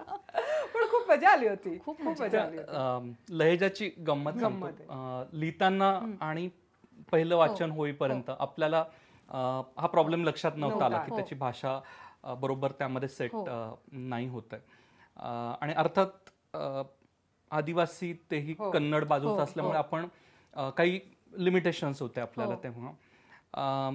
[0.75, 1.77] पण खूप मजा आली होती.
[1.79, 2.59] खूप खूप मजा आली
[3.39, 4.43] लहेजाची गंमत
[5.35, 6.49] लिहिताना आणि
[7.13, 8.85] पहिलं वाचन होईपर्यंत आपल्याला
[9.29, 9.39] अ,
[9.79, 10.85] हा प्रॉब्लेम लक्षात नव्हता.
[10.85, 11.17] आला की हो.
[11.17, 11.79] त्याची भाषा
[12.41, 13.45] बरोबर त्यामध्ये सेट हो.
[13.93, 15.29] नाही होत आहे
[15.61, 16.83] आणि अर्थात अ,
[17.51, 18.71] आदिवासी तेही हो.
[18.71, 19.85] कन्नड बाजूचं हो, असल्यामुळे हो.
[19.85, 20.07] आपण
[20.71, 21.01] काही
[21.37, 22.61] लिमिटेशन्स होते आपल्याला हो.
[22.63, 23.91] तेव्हा.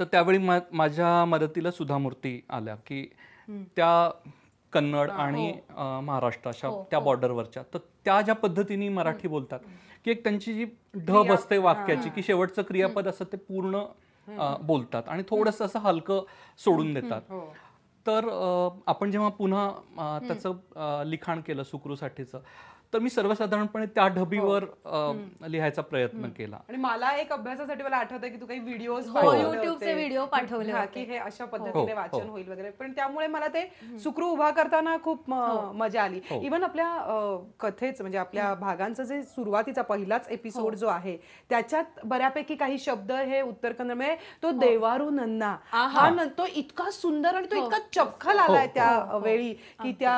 [0.00, 3.08] तर त्यावेळी मा- माझ्या मदतीला सुधामूर्ती आल्या की
[3.76, 4.10] त्या
[4.72, 7.04] कन्नड आणि अ, महाराष्ट्र अशा हो, त्या हो.
[7.04, 9.58] बॉर्डरवरच्या तर त्या ज्या पद्धतीने मराठी बोलतात
[10.04, 10.64] की एक त्यांची जी
[10.96, 13.82] ढब असते वाक्याची की शेवटचं क्रियापद असं ते पूर्ण
[14.62, 16.20] बोलतात आणि थोडस असं हलकं
[16.58, 17.20] सोडून देतात.
[17.28, 17.54] हो.
[18.06, 18.28] तर
[18.86, 22.40] आपण जेव्हा पुन्हा त्याचं लिखाण केलं सुक्रूसाठीचं
[22.94, 24.98] तर मी सर्वसाधारणपणे त्या ढबीवर अ,
[25.48, 26.56] लिहायचा प्रयत्न केला.
[26.68, 30.72] आणि मला एक अभ्यासासाठी मला आठवतंय की तू काही व्हिडिओ हो, YouTube चे video पाठवले
[30.94, 31.00] की.
[31.04, 31.98] हे अशा हो, पद्धतीने हो.
[32.00, 32.70] वाचन होईल वगैरे.
[32.70, 33.62] पण त्यामुळे मला ते
[34.02, 36.20] सुक्रू उभा करताना खूप मजा आली.
[36.30, 36.40] हो.
[36.42, 36.88] इवन आपल्या
[37.60, 41.16] कथेच म्हणजे आपल्या भागांचं जे सुरुवातीचा पहिलाच एपिसोड जो आहे
[41.50, 45.54] त्याच्यात बऱ्यापैकी काही शब्द हे उत्तर कन्नड म्हणजे तो देवारू नन्ना.
[45.72, 49.52] हा तो इतका सुंदर आणि तो इतका चपखल आलाय त्या वेळी
[49.82, 50.14] की त्या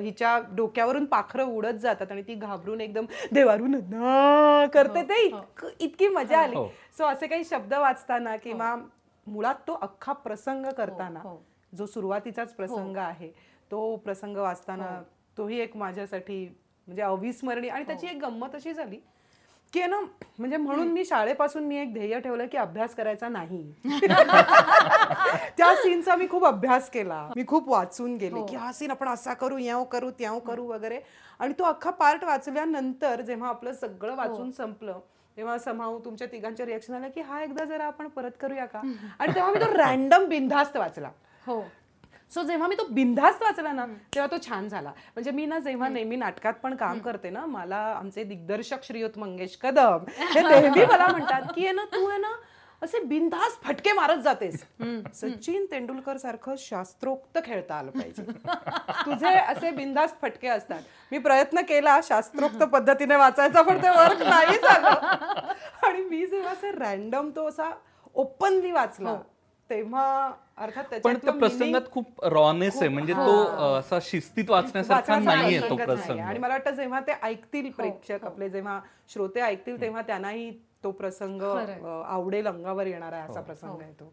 [0.00, 5.20] हिच्या डोक्यावरून पाखरं उडत जातात आणि ती घाबरून एकदम देवारू नन्ना करते ते.
[5.22, 6.56] इतक- इतकी मजा आली.
[6.56, 6.66] हो.
[6.98, 8.74] सो असे काही शब्द वाचताना किंवा
[9.26, 11.36] मुळात तो अख्खा प्रसंग करताना हो.
[11.76, 13.28] जो सुरुवातीचाच प्रसंग आहे
[13.70, 15.00] तो प्रसंग वाचताना
[15.38, 16.44] तोही एक माझ्यासाठी
[16.86, 18.96] म्हणजे अविस्मरणीय आणि त्याची एक गंमत अशी झाली
[19.72, 20.00] की ना
[20.38, 23.62] म्हणजे म्हणून मी शाळेपासून मी एक ध्येय ठेवलं की अभ्यास करायचा नाही.
[26.08, 27.28] त्या सीनचा मी खूप अभ्यास केला.
[27.36, 31.00] मी खूप वाचून गेले की हा सीन आपण असा करू याव करू त्याव करू वगैरे.
[31.38, 35.00] आणि तो अख्खा पार्ट वाचल्यानंतर जेव्हा आपलं सगळं वाचून संपलं
[35.36, 38.80] तेव्हा समाऊ तुमच्या तिघांच्या रिएक्शन आलं की हा एकदा जरा आपण परत करूया का?
[39.18, 41.10] आणि तेव्हा मी तो रॅन्डम बिनधास्त वाचला.
[41.46, 41.62] हो.
[42.30, 44.88] सो जेव्हा मी तो बिनधास्त वाचला ना तेव्हा तो छान झाला.
[44.88, 49.56] म्हणजे मी ना जेव्हा नेहमी नाटकात पण काम करते ना मला आमचे दिग्दर्शक श्रीयुत मंगेश
[49.62, 52.32] कदम हे नेहमी मला म्हणतात की ना तू आहे ना
[52.82, 54.62] असे बिनधास्त फटके मारत जातेस.
[55.14, 58.22] सचिन तेंडुलकर सारखं शास्त्रोक्त खेळता आलं पाहिजे.
[59.06, 60.80] तुझे असे बिनधास्त फटके असतात.
[61.12, 65.52] मी प्रयत्न केला शास्त्रोक्त पद्धतीने वाचायचा पण ते वर्क नाही झालं.
[65.86, 67.70] आणि मी जेव्हा असे रॅन्डम तो असा
[68.14, 69.16] ओपनली वाचला
[69.70, 72.88] तेव्हा अर्थात पण त्या प्रसंगात खूप रॉनेस आहे.
[72.88, 73.42] म्हणजे तो
[73.78, 75.76] असा शिस्तीत वाचण्यासारखा वाचण्याचा नाहीये तो.
[75.76, 76.18] प्रसंग.
[76.18, 80.50] आणि मला वाटतं जेव्हा ते ऐकतील प्रेक्षक आपले जेव्हा श्रोते ऐकतील तेव्हा त्यांनाही
[80.84, 84.12] तो प्रसंग आवडेल अंगावर येणारा आहे असा प्रसंग आहे तो.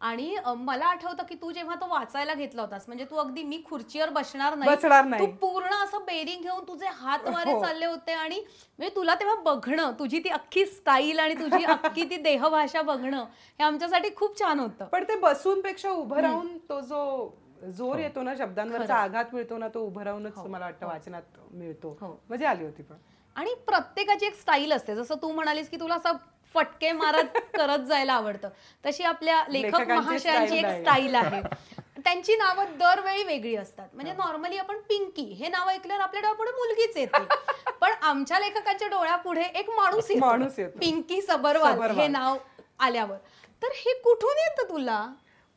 [0.00, 4.08] आणि मला आठवतं की तू जेव्हा तो वाचायला घेतला होतास म्हणजे तू अगदी मी खुर्चीवर
[4.10, 5.26] बसणार बसणार तू नाही.
[5.32, 7.60] पूर्ण असं बेरिंग घेऊन तुझे हात वारे हो.
[7.60, 12.16] चालले होते आणि म्हणजे तुला तेव्हा बघणं तुझी ती अख्खी स्टाईल आणि तुझी अख्खी ती
[12.16, 13.16] देहभाषा बघणं
[13.58, 14.84] हे आमच्यासाठी खूप छान होतं.
[14.84, 17.28] पण ते बसून पेक्षा उभं राहून तो जो
[17.68, 21.96] जोर येतो ना शब्दांवरचा आघात मिळतो ना तो उभं राहूनच मला वाटतं वाचनात मिळतो.
[22.00, 22.14] हो.
[22.30, 22.96] मजा आली होती पण.
[23.36, 26.16] आणि प्रत्येकाची एक स्टाईल असते जसं तू म्हणालीस की तुला असं
[26.54, 28.48] फटके मारत करत जायला आवडतं
[28.84, 30.66] तशी आपल्या लेखक महाशयांची एक.
[30.80, 31.40] स्टाईल आहे
[32.04, 36.96] त्यांची नावं दरवेळी वेगळी असतात म्हणजे नॉर्मली आपण पिंकी हे नाव ऐकल्यावर आपल्या डोळ्यापुढे मुलगीच
[36.96, 37.24] येते
[37.80, 40.20] पण आमच्या लेखकांच्या डोळ्यापुढे एक माणूस येतो.
[40.20, 40.78] माणूस येतो.
[40.78, 41.80] पिंकी सबरवाल.
[41.90, 42.36] हे नाव
[42.80, 43.16] आल्यावर
[43.62, 45.04] तर हे कुठून येतं तुला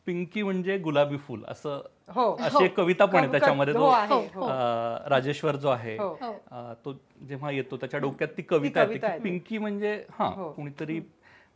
[0.08, 4.28] पिंकी म्हणजे गुलाबी फूल असं हो अशी एक कविता पण आहे त्याच्यामध्ये हो तो आहे,
[4.36, 4.48] हो.
[5.10, 6.14] राजेश्वर जो आहे हो.
[6.86, 6.94] तो
[7.28, 9.18] जेव्हा येतो त्याच्या डोक्यात ती कविता येते.
[9.20, 10.52] पिंकी म्हणजे हा हो.
[10.52, 11.00] कुणीतरी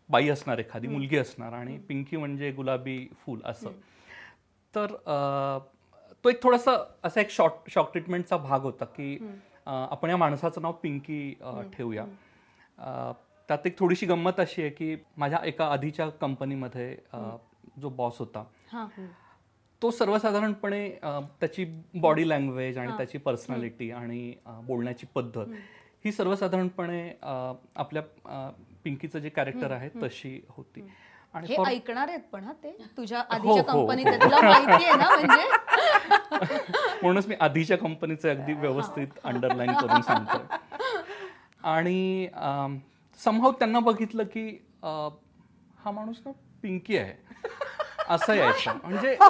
[0.09, 3.71] बाई असणार एखादी मुलगी असणार आणि पिंकी म्हणजे गुलाबी फूल असं.
[4.73, 4.95] तर
[6.25, 6.71] तो एक थोडासा
[7.03, 9.17] असा एक शॉर्ट शॉक ट्रीटमेंटचा भाग होता की
[9.67, 11.33] आपण या माणसाचं नाव पिंकी
[11.73, 12.05] ठेवूया.
[13.49, 16.95] त्यात एक थोडीशी गंमत अशी आहे की माझ्या एका आधीच्या कंपनीमध्ये
[17.81, 18.85] जो बॉस होता हा
[19.82, 20.89] तो सर्वसाधारणपणे
[21.39, 25.46] त्याची बॉडी लँग्वेज आणि त्याची पर्सनॅलिटी आणि बोलण्याची पद्धत
[26.06, 27.12] ही सर्वसाधारणपणे
[27.76, 28.02] आपल्या
[28.84, 30.82] पिंकीचं जे कॅरेक्टर आहे तशी होती.
[31.34, 33.86] आणि हे ऐकणार आहेत पण हा ते तुझ्या हो, आधीच्या हो.
[33.86, 35.48] कंपनीत ना म्हणजे?
[37.02, 40.58] म्हणूनच मी आधीच्या कंपनीचं अगदी व्यवस्थित अंडरलाईन करून सांगतोय.
[41.63, 42.28] आणि
[43.20, 44.48] समहाव त्यांना बघितलं की
[44.84, 46.32] हा माणूस ना
[46.63, 47.13] पिंकी आहे.
[48.10, 48.72] असं यायचं.
[48.84, 49.15] म्हणजे.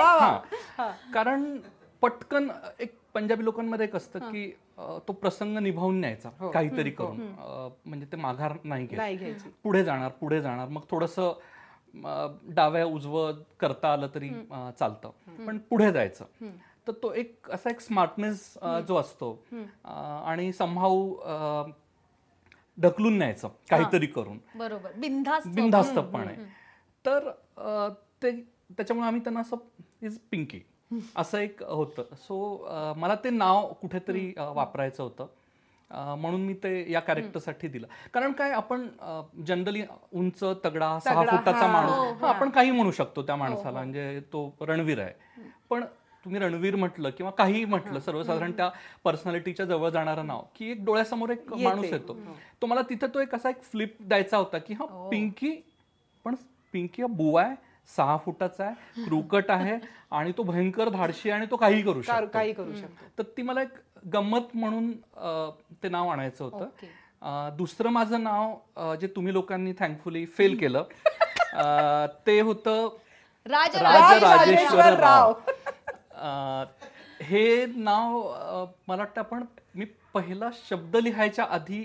[0.00, 0.38] हा.
[1.14, 1.58] कारण
[2.02, 2.48] पटकन
[2.80, 7.20] एक पंजाबी लोकांमध्ये एक असतं की तो प्रसंग निभावून न्यायचा काहीतरी करून.
[7.38, 9.24] अ, म्हणजे ते माघार नाही घ्यायची.
[9.64, 10.68] पुढे जाणार पुढे जाणार.
[10.68, 11.14] मग थोडस
[12.48, 14.28] डाव्या उजवं करता आलं तरी
[14.78, 15.10] चालतं.
[15.46, 16.24] पण पुढे जायचं.
[16.86, 18.54] तर तो एक असा एक स्मार्टनेस
[18.88, 19.44] जो असतो.
[20.24, 21.08] आणि संभाव
[22.82, 24.38] ढकलून न्यायचं काहीतरी करून.
[24.54, 24.90] बरोबर.
[24.96, 25.48] बिनधास्त.
[25.48, 26.34] बिनधास्तपणे
[27.08, 27.28] तर
[28.22, 28.30] ते
[28.76, 29.56] त्याच्यामुळे आम्ही त्यांना असं
[30.02, 30.60] इज पिंकी
[31.16, 32.14] असं एक होतं.
[32.16, 35.26] सो मला ते नाव कुठेतरी वापरायचं होतं.
[35.90, 37.86] म्हणून मी ते या कॅरेक्टरसाठी दिलं.
[38.14, 38.86] कारण काय आपण
[39.46, 41.72] जनरली उंच तगडा सहा फुटाचा हा.
[41.72, 42.20] माणूस.
[42.22, 43.78] हा, आपण काही म्हणू शकतो त्या माणसाला.
[43.78, 45.12] म्हणजे तो रणवीर आहे.
[45.70, 45.84] पण
[46.24, 48.70] तुम्ही रणवीर म्हटलं किंवा काही म्हटलं सर्वसाधारण त्या
[49.04, 52.16] पर्सनॅलिटीच्या जवळ जाणारं नाव की एक डोळ्यासमोर एक माणूस येतो.
[52.62, 55.54] तो मला तिथे तो एक असा एक फ्लिप द्यायचा होता की हा पिंकी
[56.24, 56.34] पण
[56.72, 57.54] पिंकी बुवा आहे
[57.96, 59.76] सहा फुटाचा आहे क्रुकट आहे
[60.10, 62.26] आणि तो भयंकर धाडशी आहे आणि तो काही करू शकतो.
[62.32, 63.04] काही करू शकतो.
[63.18, 63.78] तर ती मला एक
[64.12, 64.90] गंमत म्हणून
[65.82, 67.56] ते नाव आणायचं होतं.
[67.56, 70.84] दुसरं माझं नाव जे तुम्ही लोकांनी थँकफुली फेल केलं
[72.26, 72.88] ते होतं
[73.46, 75.32] राज राज राजेश्वर राव.
[77.22, 78.18] हे नाव
[78.88, 81.84] मला वाटतं आपण मी पहिला शब्द लिहायच्या आधी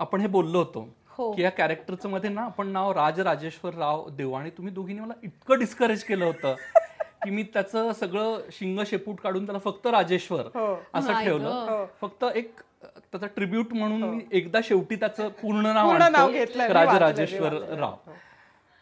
[0.00, 0.88] आपण हे बोललो होतो.
[1.34, 5.14] की या कॅरेक्टरचं मध्ये ना आपण नाव राज राजेश्वर राव देऊ आणि तुम्ही दोघींनी मला
[5.22, 6.54] इतकं डिस्करेज केलं होतं
[7.24, 10.74] की मी त्याचं सगळं शिंग शेपूट काढून त्याला फक्त राजेश्वर हो.
[10.94, 11.48] असं ठेवलं.
[11.70, 11.84] हो.
[12.00, 17.52] फक्त एक त्याचा ट्रिब्यूट म्हणून मी एकदा शेवटी त्याचं पूर्ण नाव राज राजेश्वर.
[17.70, 17.94] राव.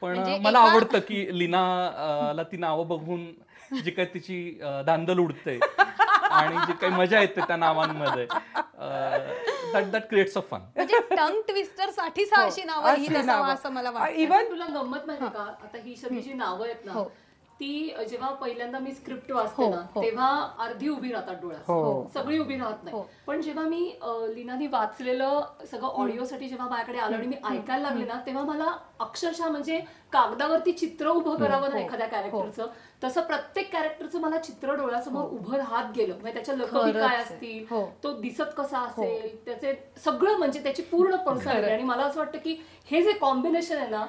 [0.02, 3.24] पण म्हणजे मला आवडतं की लीना अ, ला ती नावं बघून
[3.84, 5.58] जी काही तिची अ, धांदल उडते
[6.30, 8.26] आणि जी काही मजा येते त्या नावांमध्ये.
[9.72, 13.48] That that creates a fun म्हणजे टंग ट्विस्टर साठीच हा अशी नावं नावं.
[13.48, 16.92] असं मला वाटतं इवन तुला गंमत माहिती का आता ही सगळी जी नावं आहेत ना
[16.92, 17.04] हो.
[17.60, 20.02] ती जेव्हा पहिल्यांदा मी स्क्रिप्ट वाचते हो, ना हो.
[20.02, 21.40] तेव्हा अर्धी उभी राहतात हो.
[21.42, 22.96] डोळ्यात सगळी उभी राहत नाही.
[22.96, 23.02] हो.
[23.26, 23.80] पण जेव्हा मी
[24.34, 25.40] लीनाने वाचलेलं
[25.70, 29.80] सगळं ऑडिओसाठी जेव्हा माझ्याकडे आलं आणि मी ऐकायला लागले ना तेव्हा मला अक्षरशः म्हणजे
[30.12, 32.66] कागदावरती चित्र उभं करावं ना एखाद्या कॅरेक्टरचं
[33.04, 36.14] तसं प्रत्येक कॅरेक्टरचं मला चित्र डोळ्यासमोर उभं राहत गेलं.
[36.14, 37.22] म्हणजे त्याच्या खरंच काय आहे.
[37.24, 37.84] असतील हो.
[38.04, 42.56] तो दिसत कसा असेल त्याचे सगळं म्हणजे त्याची पूर्ण पर्सनॅलिटी आणि मला असं वाटतं की
[42.86, 44.06] हे जे कॉम्बिनेशन आहे ना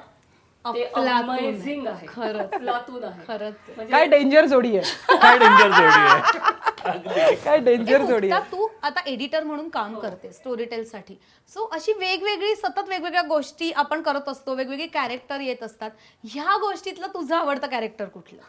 [0.64, 1.46] ते अफलातून आहे.
[1.46, 2.06] अमेझिंग आहे.
[2.06, 2.52] खरंच.
[2.54, 3.22] अफलातून आहे.
[3.28, 3.54] खरंच.
[3.58, 3.74] आहे.
[3.76, 5.16] म्हणजे काय डेंजर जोडी आहे?
[5.16, 7.34] काय डेंजर जोडी आहे?
[7.36, 8.50] काय डेंजर जोडी आहे?
[8.52, 11.16] तू आता एडिटर म्हणून काम करते स्टोरी टेल साठी
[11.50, 15.90] सो अशी वेगवेगळी सतत वेगवेगळ्या गोष्टी आपण करत असतो वेगवेगळे कॅरेक्टर येत असतात.
[16.24, 18.42] ह्या गोष्टीतलं तुझं आवडतं कॅरेक्टर कुठलं?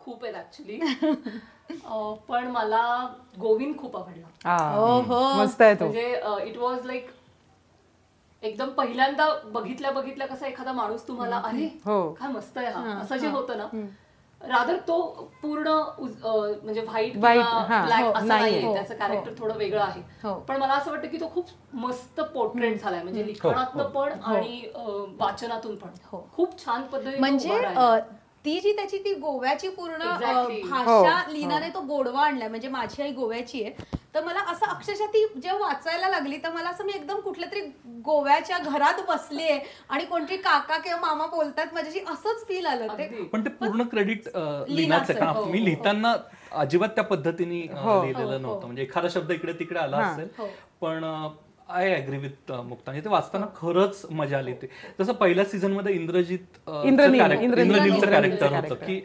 [0.00, 0.78] खूप आहेत ऍक्च्युली
[2.28, 2.82] पण मला
[3.40, 4.26] गोविंद खूप आवडला.
[4.44, 4.56] हा.
[4.70, 5.84] हो हो मस्त आहे तो.
[5.84, 7.06] म्हणजे इट वॉज लाईक
[8.44, 12.00] एकदम पहिल्यांदा बघितल्या बघितल्या कसा एखादा माणूस तुम्हाला अरे हो.
[12.12, 12.98] काय मस्त आहे हा.
[13.00, 13.66] असं जे होतं ना
[14.40, 14.96] रादर तो
[15.42, 18.72] पूर्ण म्हणजे व्हाईट हा, ब्लॅक हो, असं नाहीये.
[18.74, 19.86] त्याचं कॅरेक्टर थोडं वेगळं हो.
[19.86, 23.02] आहे पण मला असं वाटतं की तो खूप मस्त पोर्ट्रेट झालाय.
[23.02, 24.60] म्हणजे लिखाणातनं पण आणि
[25.18, 25.90] वाचनातून पण.
[26.04, 26.26] हो.
[26.32, 27.48] खूप छान पद्धतीने तो म्हणजे
[28.44, 30.60] ती जी त्याची ती गोव्याची पूर्ण Exactly.
[30.62, 35.06] भाषा हो, लिनाने तो गोडवा आणलाय म्हणजे माझी आई गोव्याची आहे तर मला असं अक्षरशः
[35.06, 37.60] ती जेव्हा वाचायला लागली तर मला असं मी एकदम कुठल्या तरी
[38.04, 43.22] गोव्याच्या घरात बसलीये आणि कोणतरी काका किंवा मामा बोलतात माझ्याशी असंच फील आलं ते अगदी.
[43.24, 45.64] पण ते पूर्ण क्रेडिट लिनाचं लिनाचं, आहे कारण हो, मी हो.
[45.64, 46.14] लिहिताना
[46.54, 48.00] अजिबात त्या पद्धतीने अ, हो.
[48.02, 50.10] लिहिलेलं नव्हतं म्हणजे एखादा शब्द इकडे तिकडे आला हा.
[50.12, 50.48] असेल हो.
[50.80, 51.04] पण
[51.68, 54.66] आय अग्री विथ मुक्ता ते वाचताना खरंच मजा आली ते
[55.00, 56.38] जसं पहिल्या सीझनमध्ये इंद्रजित.
[56.84, 58.74] इंद्रनीलचं कॅरेक्टर होतं.
[58.86, 59.00] की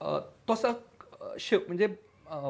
[0.00, 0.72] अ, तो असं
[1.20, 1.86] अ, शेव- म्हणजे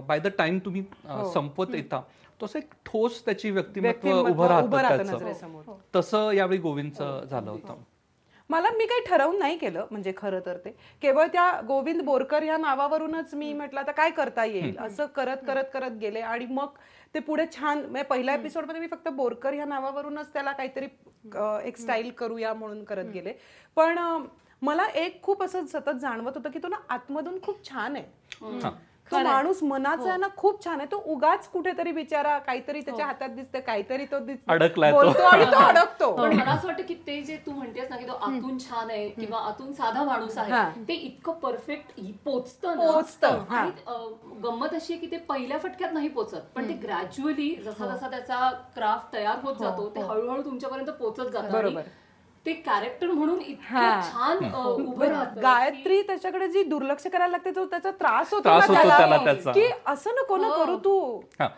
[0.07, 1.31] बाय द टाइम तुम्ही हो.
[1.33, 2.01] संपवत येता
[2.41, 5.63] तो असं एक ठोस त्याची व्यक्तिमत्व उभं राहतं त्याचं नजरेसमोर.
[5.97, 7.75] तसं यावेळी गोविंदचं झालं होतं
[8.53, 10.71] मला मी काही ठरवून नाही केलं म्हणजे खरं तर ते.
[11.03, 14.77] केवळ त्या गोविंद बोरकर या नावावरूनच मी म्हटलं आता काय करता येईल?
[14.79, 16.69] असं करत करत करत गेले आणि मग
[17.15, 20.87] ते पुढे छान म्हणजे पहिल्या एपिसोडमध्ये मी फक्त बोरकर या नावावरूनच त्याला काहीतरी
[21.65, 23.33] एक स्टाईल करूया म्हणून करत गेले.
[23.77, 23.99] पण
[24.63, 28.05] मला एक खूप असं सतत जाणवत होतं की तो ना आतमधून खूप छान आहे.
[29.11, 30.87] तो माणूस मनाचा आहे ना खूप छान आहे.
[30.93, 34.97] तो उगाच कुठेतरी बिचारा काहीतरी त्याच्या हातात दिसतं काहीतरी तो दिस- अडकलाय तो.
[34.97, 36.11] बोलतो आणि तो अडकतो.
[36.13, 39.09] पण मला असं वाटतं की ते जे तू म्हणतेस ना की तो आतून छान आहे
[39.09, 40.45] किंवा आतून साधा माणूस हा.
[40.45, 42.77] आहे ते इतकं परफेक्ट पोचतं.
[42.77, 43.65] पोचतं, हा.
[44.43, 48.51] गंमत अशी आहे की ते पहिल्या फटक्यात नाही पोचत पण ते ग्रॅज्युअली जसा जसा त्याचा
[48.75, 51.81] क्राफ्ट तयार होत जातो ते हळूहळू तुमच्यापर्यंत पोचत जातं.
[52.47, 54.01] ते कॅरेक्टर म्हणून हा.
[54.03, 59.53] छान उभं राहतं गायत्री त्याच्याकडे जी दुर्लक्ष करायला लागते तो त्याचा त्रास होतो त्याला.
[59.53, 60.95] की असं नको ना करू तू
[61.41, 61.49] हा.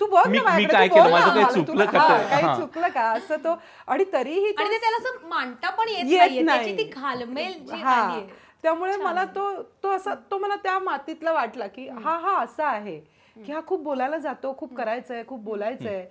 [0.00, 1.10] तू बघ मी- काय केलं?
[1.10, 2.28] माझं काही चुकलं का हा, ते?
[2.30, 2.54] काही हा.
[2.56, 3.54] चुकलं का असं तो
[3.88, 6.44] आणि तरीही आणि त्याला असं मांडता पण येत नाही.
[6.46, 8.18] त्याची ती घालमेल हा.
[8.64, 9.50] त्यामुळे मला तो
[9.82, 12.98] तो असा तो मला त्या मातीतला वाटला की हा हा असा आहे
[13.36, 16.04] की हा खूप बोलायला जातो खूप करायचंय खूप बोलायचंय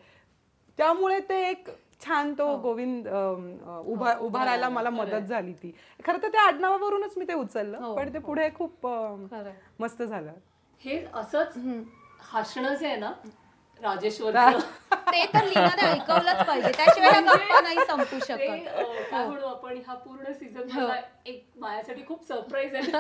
[0.77, 1.69] त्यामुळे ते एक
[2.06, 5.76] छान तो गोविंद अम, अ, उभा उभा राहायला मला मदत झाली ती.
[6.06, 8.88] खरं तर त्या आडनावावरूनच मी ते उचललं पण ते पुढे खूप.
[9.80, 10.32] मस्त झालं.
[10.82, 11.54] हे असंच
[12.34, 13.12] हसणं जे आहे ना
[13.82, 14.36] राजेश्वर
[15.12, 16.72] ते तर लिनाने ऐकवलंच पाहिजे.
[16.72, 18.68] त्याशिवाय ह्या गप्पा नाही संपू शकत.
[19.12, 20.89] काय म्हणू आपण हा पूर्ण सीझन
[21.26, 22.82] एक माझ्यासाठी खूप सरप्राईज आहे.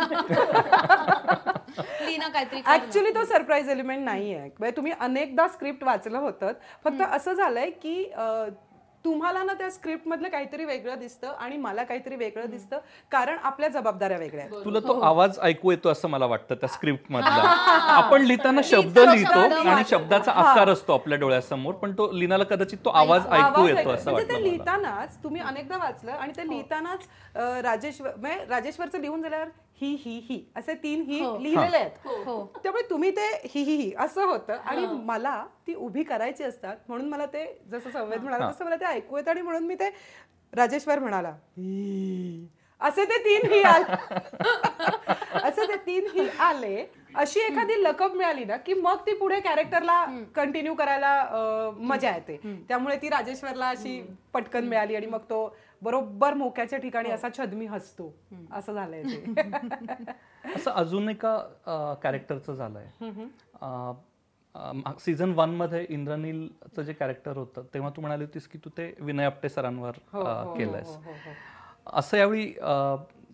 [2.01, 2.61] लीना काहीतरी.
[2.65, 6.51] ऍक्च्युली तो सरप्राईज एलिमेंट नाही आहे म्हणजे तुम्ही अनेकदा स्क्रिप्ट वाचलं होतं.
[6.83, 8.03] फक्त असं झालंय की
[9.05, 12.77] तुम्हाला ना त्या स्क्रिप्ट मधलं काहीतरी वेगळं दिसतं आणि मला काहीतरी वेगळं दिसतं
[13.11, 14.63] कारण आपल्या जबाबदाऱ्या वेगळ्या आहेत.
[14.65, 17.43] तुला तो आवाज ऐकू येतो असं मला वाटतं त्या स्क्रिप्ट मधला.
[17.89, 22.77] आपण लिहिताना शब्द लिहितो शब्द आणि शब्दाचा आकार असतो आपल्या डोळ्यासमोर पण तो लिनाला कदाचित
[22.85, 24.43] तो आवाज ऐकू येतो असं म्हणजे ते वाटतं मला.
[24.43, 29.47] लिहितानाच तुम्ही अनेकदा वाचलं आणि ते लिहितानाच अं, राजेश्वर म्हणजे राजेश्वरचं लिहून झाल्यावर
[29.81, 30.43] ही ही ही.
[30.55, 31.91] असे तीन ही लिहिलेले आहेत.
[32.05, 32.43] हो.
[32.63, 34.53] त्यामुळे तुम्ही ते ही ही ही असं होतं.
[34.53, 38.85] आणि मला ती उभी करायची असतात म्हणून मला ते जसं संवेद म्हणाला तसं मला ते
[38.85, 39.89] ऐकू येतं आणि म्हणून मी ते
[40.53, 41.29] राजेश्वर म्हणाला.
[41.29, 42.47] "ही."
[42.83, 43.95] असे ते तीन ही आले.
[45.43, 46.85] असे ते तीन ही आले.
[47.15, 50.03] अशी एखादी लकब मिळाली ना की मग ती पुढे कॅरेक्टरला
[50.35, 52.37] कंटिन्यू करायला मजा येते.
[52.67, 54.01] त्यामुळे ती राजेश्वरला अशी
[54.33, 58.13] पटकन मिळाली आणि मग तो बरोबर मोक्याच्या ठिकाणी असा छदमी हसतो.
[58.51, 59.23] असं झालंय ते.
[60.55, 61.37] असं अजून एका
[62.03, 62.85] कॅरेक्टरचं झालंय.
[64.99, 69.49] सीझन वनमध्ये इंद्रनीलचं जे कॅरेक्टर होतं तेव्हा तू म्हणाली होतीस की तू ते विनय आपटे
[69.49, 70.97] सरांवर अ, केलंयस.
[71.87, 72.53] असं यावेळी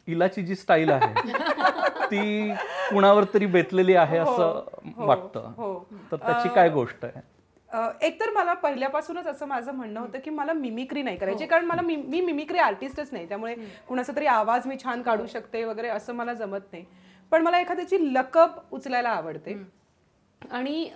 [0.07, 1.13] इलाची जी स्टाईल आहे
[2.11, 2.51] ती
[2.89, 4.63] कुणावर तरी बेतलेली आहे असं
[4.97, 5.51] वाटतं.
[5.57, 5.73] हो.
[6.11, 7.21] तर त्याची काय गोष्ट आहे?
[7.69, 11.81] अ, एकतर मला पहिल्यापासूनच असं माझं म्हणणं होतं की मला मिमिक्री नाही करायची कारण मला
[11.81, 13.55] मि- मिमिक्री आर्टिस्टच नाही त्यामुळे
[13.87, 16.85] कुणाचा तरी आवाज मी छान काढू शकते वगैरे असं मला जमत नाही.
[17.31, 19.57] पण मला एखाद्याची लकब उचलायला आवडते.
[20.41, 20.89] आणि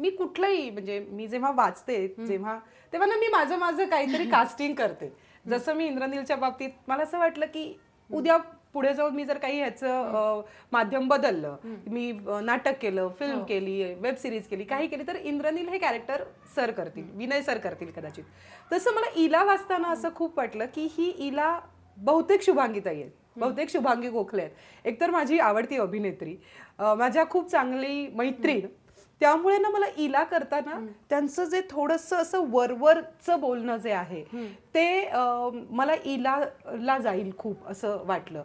[0.00, 2.58] मी कुठलंही म्हणजे मी जेव्हा वाचते जेव्हा
[2.92, 5.12] तेव्हा ना मी माझं माझं काहीतरी कास्टिंग करते.
[5.48, 7.72] जसं मी इंद्रनीलच्या बाबतीत मला असं वाटलं की
[8.10, 8.36] उद्या
[8.72, 10.40] पुढे जाऊन मी जर काही ह्याचं
[10.72, 11.56] माध्यम बदललं
[11.86, 12.10] मी
[12.42, 16.22] नाटक केलं फिल्म केली वेब सिरीज केली काही केली तर इंद्रनील हे कॅरेक्टर
[16.56, 18.24] सर करतील विनय सर करतील कदाचित.
[18.72, 21.58] तसं मला इला वाचताना असं खूप वाटलं की ही इला
[21.96, 24.52] बहुतेक शुभांगीताई आहेत बहुतेक शुभांगी गोखले आहेत.
[24.84, 26.36] एकतर माझी आवडती अभिनेत्री
[26.78, 28.66] माझ्या खूप चांगली मैत्रीण
[29.20, 30.78] त्यामुळे ना मला इला करताना
[31.10, 34.22] त्यांचं जे थोडंसं असं वरवरचं बोलणं जे आहे
[34.74, 35.10] ते
[35.70, 36.38] मला इला
[36.74, 38.42] ला जाईल खूप असं वाटलं.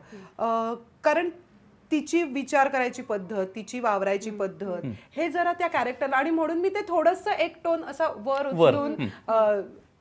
[1.03, 1.29] कारण
[1.91, 6.81] तिची विचार करायची पद्धत तिची वावरायची पद्धत हे जरा त्या कॅरेक्टरला आणि म्हणून मी ते
[6.87, 8.95] थोडंसं एक टोन असा वर उचलून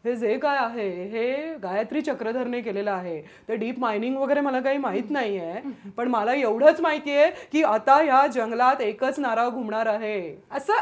[0.05, 3.21] हे जे काय आहे हे गायत्री चक्रधरने केलेलं आहे.
[3.49, 5.61] ते डीप मायनिंग वगैरे मला काही माहीत नाहीये
[5.97, 10.37] पण मला एवढंच माहितीये की आता ह्या जंगलात एकच नारळ घुमणार आहे.
[10.51, 10.73] असं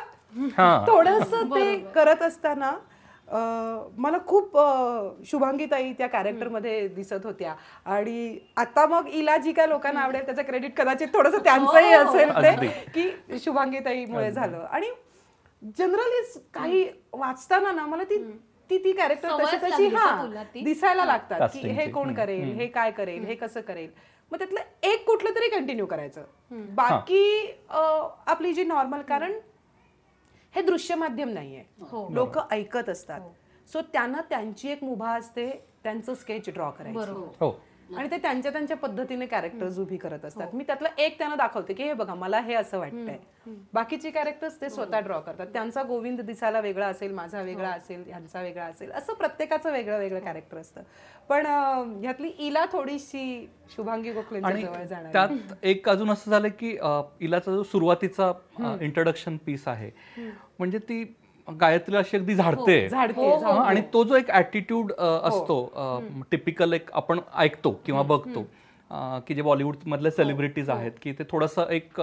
[0.57, 0.85] हा.
[0.89, 2.73] थोडस ते करत असताना
[3.99, 4.57] मला खूप
[5.27, 7.55] शुभांगीताई त्या कॅरेक्टरमध्ये दिसत होत्या.
[7.87, 12.69] आणि आता मग इला जी काय लोकांना आवडेल त्याचं क्रेडिट कदाचित थोडस त्यांचंही असेल अगदी.
[12.69, 14.59] ते की शुभांगीताईमुळे झालं.
[14.71, 14.91] आणि
[15.79, 16.23] जनरली
[16.55, 18.17] काही वाचताना ना मला ती
[18.71, 20.05] ती ती कॅरेक्टर तशी तशी हा?
[20.65, 21.91] दिसायला लागतात की हे.
[21.91, 23.89] कोण करेल हे काय करेल हे कसं करेल?
[24.33, 26.25] मग त्यातलं एक कुठलं तरी कंटिन्यू करायचं.
[26.75, 27.47] बाकी
[28.27, 29.33] आपली जी नॉर्मल कारण
[30.55, 31.65] हे दृश्य माध्यम नाहीये.
[32.15, 33.21] लोक ऐकत असतात.
[33.69, 35.51] सो त्यांना त्यांची एक मुभा असते
[35.83, 36.99] त्यांचं स्केच ड्रॉ करायचं.
[37.41, 37.51] हो.
[37.97, 40.55] आणि ते त्यांच्या त्यांच्या पद्धतीने कॅरेक्टर्स उभी करत असतात.
[40.55, 43.17] मी त्यातलं एक त्यांना दाखवते की हे बघा मला हे असं वाटतंय.
[43.75, 45.47] बाकीचे कॅरेक्टर्स ते स्वतः ड्रॉ करतात.
[45.53, 50.21] त्यांचा गोविंद दिसायला वेगळा असेल माझा वेगळा असेल ह्यांचा वेगळा असेल असं प्रत्येकाचं वेगळं वेगळं
[50.25, 50.83] कॅरेक्टर असतं.
[51.29, 51.47] पण
[52.03, 55.13] ह्यातली इला थोडीशी शुभांगी जाणार.
[55.13, 56.77] त्यात एक अजून असं झालं की
[57.21, 58.33] इलाचा जो सुरुवातीचा
[58.81, 59.91] इंट्रोडक्शन पीस आहे
[60.59, 61.03] म्हणजे ती
[61.51, 62.89] गायत्रीला अशी अगदी झाडते.
[62.89, 68.43] झाडते हा, आणि तो जो एक ऍटिट्यूड असतो टिपिकल एक आपण ऐकतो किंवा बघतो
[69.27, 72.01] की जे बॉलिवूड मधले सेलिब्रिटीज आहेत की ते थोडंसं एक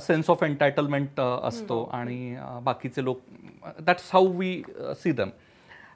[0.00, 3.20] सेन्स ऑफ एन्टायटलमेंट असतो आणि बाकीचे लोक
[3.80, 4.62] दॅट्स हाऊ वी
[5.02, 5.28] सी दम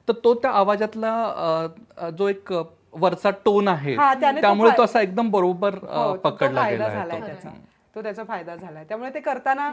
[0.08, 2.52] तर तो त्या आवाजातला जो एक
[2.92, 7.50] वरचा टोन आहे हा, त्यामुळे तो असा एकदम बरोबर हो, पकडला गेला झालाय आहे त्याचा
[7.94, 8.02] तो.
[8.02, 8.84] त्याचा फायदा झालाय.
[8.88, 9.70] त्यामुळे ते करताना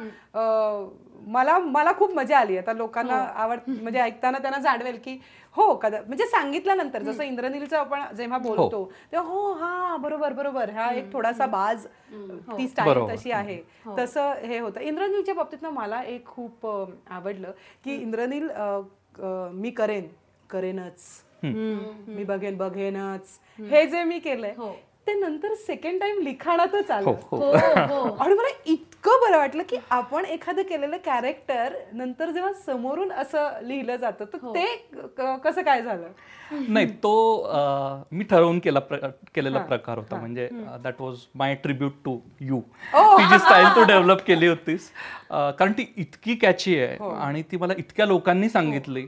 [1.28, 2.58] मला मला खूप मजा आली.
[2.58, 5.18] आता लोकांना आवड म्हणजे ऐकताना त्यांना जाणवेल की
[5.56, 10.92] हो कदा म्हणजे सांगितल्यानंतर जसं इंद्रनीलचं आपण जेव्हा बोलतो तेव्हा हो हा बरोबर बरोबर हा
[10.94, 13.14] एक थोडासा बाज ती स्टाईल बरोबर.
[13.14, 13.58] तशी आहे.
[13.98, 14.80] तसं हे होतं.
[14.80, 17.52] इंद्रनीलच्या बाबतीत ना मला एक खूप आवडलं
[17.84, 18.50] की इंद्रनील
[19.54, 20.08] मी करेन
[20.50, 21.00] करेनच.
[21.44, 23.40] मी बघेन बघेनच.
[23.60, 24.54] हे जे मी केलंय
[25.08, 27.06] ते नंतर सेकंड टाइम लिखाणातच आलं.
[27.06, 27.52] हो हो.
[28.22, 33.96] आणि मला इतकं बरं वाटलं की आपण एखादं केलेलं कॅरेक्टर नंतर जेव्हा समोरून असं लिहिलं
[33.96, 34.66] जातं तर ते
[35.18, 36.08] क- कसं काय झालं?
[36.52, 37.14] नाही तो
[38.12, 38.80] मी ठरवून केला
[39.36, 40.16] केलेला प्रकार होता.
[40.16, 40.48] म्हणजे
[40.84, 42.60] that was my tribute to you
[42.94, 44.92] ती जी स्टाईल तू डेव्हलप केली होतीस
[45.32, 49.06] कारण ती इतकी कॅची आहे आणि ती मला इतक्या लोकांनी सांगितली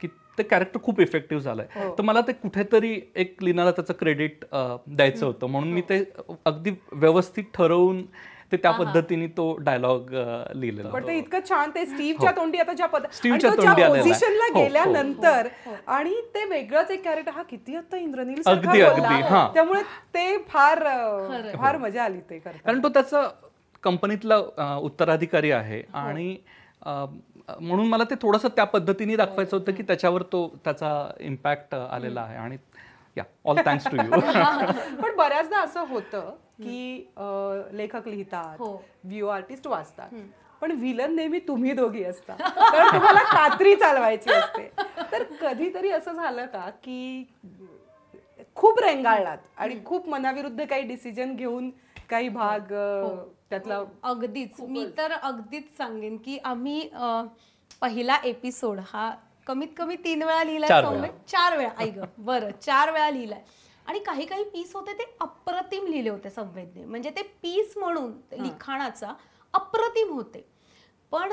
[0.00, 0.08] की
[0.40, 1.66] ते कॅरेक्टर खूप इफेक्टिव्ह झालंय.
[1.98, 5.46] तर मला ते कुठेतरी एक लिनाला त्याचं क्रेडिट द्यायचं होतं.
[5.46, 6.02] म्हणून मी ते
[6.46, 8.04] अगदी व्यवस्थित ठरवून
[8.52, 10.08] ते त्या पद्धतीने तो डायलॉग
[10.54, 11.16] लिहिलेला पण ते.
[11.18, 14.00] इतकं छान ते स्टीव्हच्या तोंडी आता ज्या पद स्टीव्हच्या आणि तो ज्या तोंडी.
[14.00, 14.62] पोझिशनला हो, हो.
[14.62, 15.48] गेल्यानंतर
[15.88, 18.80] आणि ते वेगळंच एक कॅरेक्टर हा किती आता इंद्रनील अगदी.
[18.80, 19.46] अगदी, हा.
[19.54, 19.82] त्यामुळे
[20.14, 20.82] ते फार
[21.56, 23.22] फार मजा आली ते कारण तो त्याचा
[23.84, 24.36] कंपनीतला
[24.78, 25.82] उत्तराधिकारी आहे.
[25.94, 26.36] आणि
[27.60, 32.36] म्हणून मला ते थोडंसं त्या पद्धतीने दाखवायचं होतं की त्याच्यावर तो त्याचा इम्पॅक्ट आलेला आहे.
[32.36, 32.56] आणि
[33.16, 34.20] या ऑल थँक्स टू यू
[35.02, 37.10] पण बऱ्याचदा असं होतं की
[37.72, 40.14] लेखक लिहितात व्ह्यू आर्टिस्ट वाचतात.
[40.60, 42.34] पण विलन नेहमी तुम्ही दोघी असता.
[42.72, 44.70] तर तुम्हाला कात्री चालवायची असते.
[45.12, 47.24] तर कधीतरी असं झालं का की
[48.56, 51.70] खूप रेंगाळलात आणि खूप मनाविरुद्ध काही डिसिजन घेऊन
[52.10, 53.16] काही भाग अं,
[53.50, 54.60] त्यातला अगदीच.
[54.60, 57.22] मी तर अगदीच सांगेन की आम्ही अ,
[57.82, 59.10] पहिला एपिसोड हा
[59.46, 61.00] कमीत कमी तीन वेळा लिहिलाय चार सौम्य.
[61.00, 61.12] वेळा.
[61.28, 61.70] चार वेळा.
[61.78, 63.42] ऐक बरं चार वेळा लिहिलाय.
[63.86, 66.84] आणि काही काही पीस होते ते अप्रतिम लिहिले होते संवेदने.
[66.84, 69.12] म्हणजे ते पीस म्हणून लिखाणाचा
[69.54, 70.44] अप्रतिम होते.
[71.12, 71.32] पण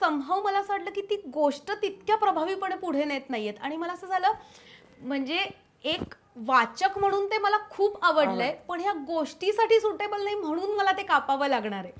[0.00, 3.54] संभव मला असं वाटलं की ती गोष्ट तितक्या प्रभावीपणे पुढे नेत नाहीयेत.
[3.60, 4.32] आणि मला असं झालं
[5.00, 5.38] म्हणजे
[5.84, 8.50] एक वाचक म्हणून ते मला खूप आवडलंय.
[8.68, 11.92] पण ह्या गोष्टीसाठी सुटेबल नाही म्हणून मला ते कापावं लागणार आहे.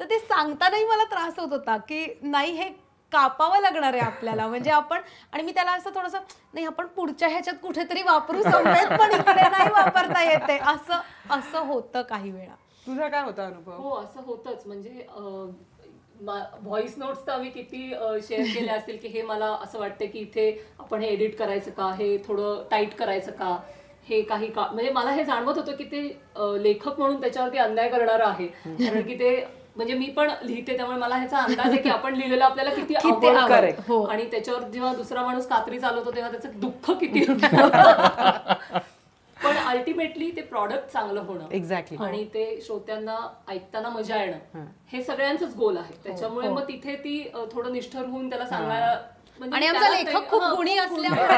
[0.00, 2.68] तर ते सांगतानाही मला त्रास होत होता की नाही हे
[3.12, 4.46] कापावं लागणार आहे आपल्याला.
[4.46, 5.00] म्हणजे आपण
[5.32, 6.18] आणि मी त्याला असं थोडंसं
[6.54, 10.58] नाही आपण पुढच्या ह्याच्यात कुठेतरी वापरू संवेद पण इकडे नाही वापरता येते.
[10.58, 12.54] असं असं होतं काही वेळा.
[12.86, 13.72] तुझा काय होता अनुभव?
[13.72, 14.66] हो असं होतच.
[14.66, 15.06] म्हणजे
[16.20, 17.88] व्हॉइस नोट्स तर आम्ही किती
[18.28, 21.90] शेअर केले असतील की हे मला असं वाटतं की इथे आपण हे एडिट करायचं का?
[21.98, 23.56] हे थोडं टाईट करायचं का?
[24.08, 24.66] हे काही का?
[24.72, 26.00] म्हणजे मला हे जाणवत होतं की ते
[26.62, 28.46] लेखक म्हणून त्याच्यावरती अन्याय करणार आहे.
[28.46, 29.36] कारण की ते
[29.76, 32.94] म्हणजे मी पण लिहिते त्यामुळे मला ह्याचा अंदाज आहे की आपण लिहिलेलं आपल्याला किती.
[33.88, 34.02] हो.
[34.04, 37.24] आणि त्याच्यावर जेव्हा दुसरा माणूस कात्री चालवतो तेव्हा त्याचं दुःख किती
[39.46, 43.16] पण अल्टिमेटली ते प्रॉडक्ट चांगलं होणं एक्झॅक्टली आणि ते श्रोत्यांना
[43.48, 45.02] ऐकताना मजा येणं हे.
[45.02, 45.94] सगळ्यांचंच गोल आहे.
[46.04, 47.22] त्याच्यामुळे मग तिथे ती
[47.52, 48.96] थोडं निष्ठर होऊन त्याला सांगायला
[49.38, 51.34] म्हणजे आणि आमचा लेखक खूप हा, गुणी असल्यामुळे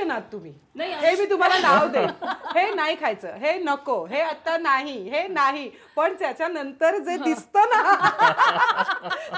[0.00, 0.52] आहात तुम्ही.
[0.76, 2.04] हे मी तुम्हाला नाव दे
[2.54, 3.32] हे नाही खायचं.
[3.36, 4.04] हे नको.
[4.06, 4.96] हे आता नाही.
[5.10, 5.68] हे नाही.
[5.96, 7.94] पण त्याच्यानंतर जे दिसतं ना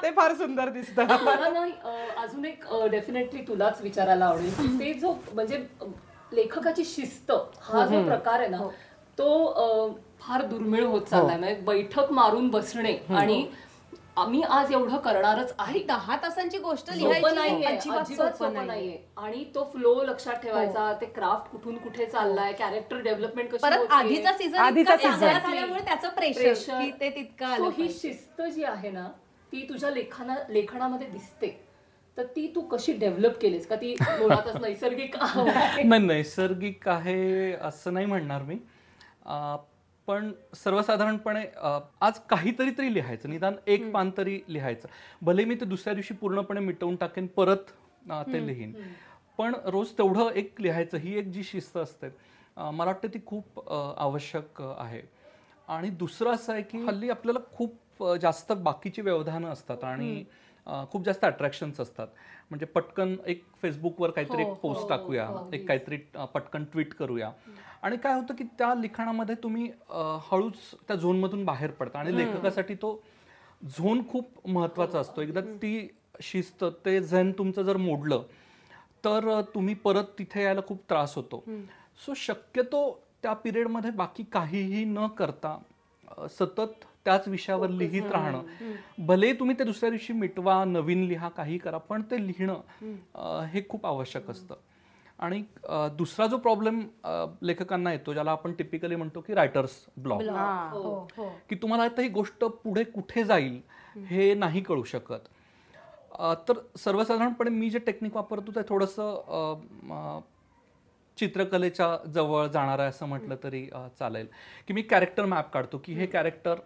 [0.03, 1.15] ते फार सुंदर दिसतं.
[2.17, 4.79] अजून एक डेफिनेटली तुलाच विचारायला आवडेल.
[4.81, 5.65] ते जो म्हणजे
[6.37, 7.31] लेखकाची शिस्त
[7.61, 8.57] हा जो प्रकार आहे ना
[9.19, 11.37] तो अ, फार दुर्मिळ होत चाललाय.
[11.37, 13.47] म्हणजे बैठक मारून बसणे आणि
[14.17, 15.79] आम्ही आज एवढं करणारच आहे.
[15.83, 16.91] दहा तासांची गोष्ट
[18.67, 19.07] नाहीये.
[19.17, 20.93] आणि तो फ्लो लक्षात ठेवायचा.
[21.01, 23.87] ते क्राफ्ट कुठून कुठे चाललाय कॅरेक्टर डेव्हलपमेंट परत.
[24.59, 25.29] आधीचा सीझन
[25.85, 27.89] त्याचं प्रेशर ते तितकं ही.
[27.93, 29.09] शिस्त जी आहे ना
[29.53, 31.66] ती तुझ्या लेखना लेखनामध्ये दिसते.
[32.17, 33.67] तर ती तू कशी डेव्हलप केलीस?
[33.67, 35.17] का ती मुळातच नैसर्गिक?
[35.85, 38.57] नाही नैसर्गिक आहे असं नाही म्हणणार मी.
[40.09, 41.45] पण सर्वसाधारणपणे
[42.01, 43.29] आज काहीतरी तरी लिहायचं.
[43.31, 44.89] निदान एक पान तरी लिहायचं.
[45.23, 47.71] भले मी ते दुसऱ्या दिवशी पूर्णपणे मिटवून टाकेन परत
[48.33, 48.73] ते लिहीन.
[49.39, 52.09] पण रोज तेवढं एक लिहायचं ही एक जी शिस्त असते
[52.57, 55.03] मला वाटतं ती खूप आवश्यक आहे.
[55.69, 60.25] आणि दुसरं असं आहे की हल्ली आपल्याला खूप जास्त बाकीची व्यवधानं असतात आणि
[60.91, 62.07] खूप जास्त अट्रॅक्शन्स असतात.
[62.51, 65.97] म्हणजे पटकन एक फेसबुकवर काहीतरी एक पोस्ट टाकूया एक काहीतरी
[66.35, 67.31] पटकन ट्विट करूया.
[67.83, 69.71] आणि काय होतं की त्या लिखाणामध्ये तुम्ही
[70.31, 70.57] हळूच
[70.89, 71.99] त्या झोनमधून बाहेर पडता.
[71.99, 73.01] आणि लेखकासाठी तो
[73.69, 75.23] झोन खूप महत्त्वाचा असतो.
[75.23, 75.89] एकदा ती
[76.23, 78.23] शिस्त ते झेन तुमचं जर मोडलं
[79.05, 81.45] तर तुम्ही परत तिथे यायला खूप त्रास होतो.
[82.07, 82.81] सो शक्यतो
[83.23, 85.59] त्या पिरियडमध्ये बाकी काहीही न करता
[86.31, 88.43] सतत त्याच विषयावर लिहित राहणं.
[89.07, 93.63] भले तुम्ही ते दुसऱ्या दिवशी मिटवा नवीन लिहा काही करा पण ते लिहिणं हे.
[93.69, 94.55] खूप आवश्यक असतं.
[95.19, 95.43] आणि
[95.99, 96.81] दुसरा जो प्रॉब्लेम
[97.43, 100.23] लेखकांना येतो ज्याला आपण टिपिकली म्हणतो की रायटर्स ब्लॉक
[100.73, 103.61] हो हो की तुम्हाला आता ही गोष्ट पुढे कुठे जाईल
[104.09, 104.33] हे.
[104.35, 105.29] नाही कळू शकत.
[106.49, 110.21] तर सर्वसाधारणपणे मी जे टेक्निक वापरतो ते थोडंसं
[111.19, 113.65] चित्रकलेच्या जवळ जाणार आहे असं म्हटलं तरी
[113.99, 114.27] चालेल.
[114.69, 116.61] की मी कॅरेक्टर मॅप काढतो की हे कॅरेक्टर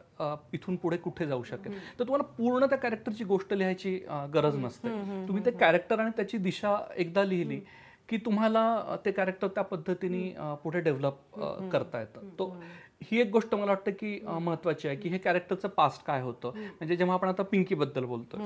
[0.53, 1.73] इथून पुढे कुठे जाऊ शकेल.
[1.99, 3.95] तर तुम्हाला पूर्ण त्या कॅरेक्टरची गोष्ट लिहायची
[4.35, 4.89] गरज नसते.
[5.29, 7.61] तुम्ही ते कॅरेक्टर आणि त्याची दिशा एकदा लिहिली
[8.09, 10.29] की तुम्हाला ते कॅरेक्टर त्या पद्धतीने
[10.63, 11.41] पुढे डेव्हलप
[11.73, 12.29] करता येतं.
[12.39, 12.55] तो
[13.03, 16.51] ही एक गोष्ट मला वाटतं की महत्वाची आहे की हे कॅरेक्टरचं पास्ट काय होतं?
[16.55, 18.37] म्हणजे जेव्हा आपण आता पिंकी बद्दल बोलतो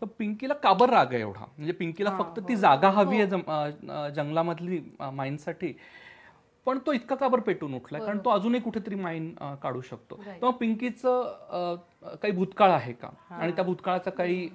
[0.00, 1.44] तर पिंकीला काबर राग आहे एवढा?
[1.56, 3.40] म्हणजे पिंकीला फक्त ती जागा हवी आहे
[3.88, 4.80] अ, जंगलामधली
[5.12, 5.72] माइंडसाठी
[6.66, 8.00] पण तो इतका काबर पेटून उठलाय?
[8.06, 9.30] कारण तो अजूनही कुठेतरी माईन
[9.62, 10.16] काढू शकतो.
[10.34, 11.76] तेव्हा पिंकीचं
[12.22, 13.08] काही भूतकाळ आहे का?
[13.30, 14.48] आणि त्या भूतकाळाचा काही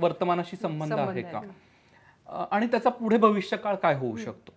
[0.00, 1.40] वर्तमानाशी संबंध आहे का?
[2.50, 4.52] आणि त्याचा पुढे भविष्यकाळ काय होऊ शकतो?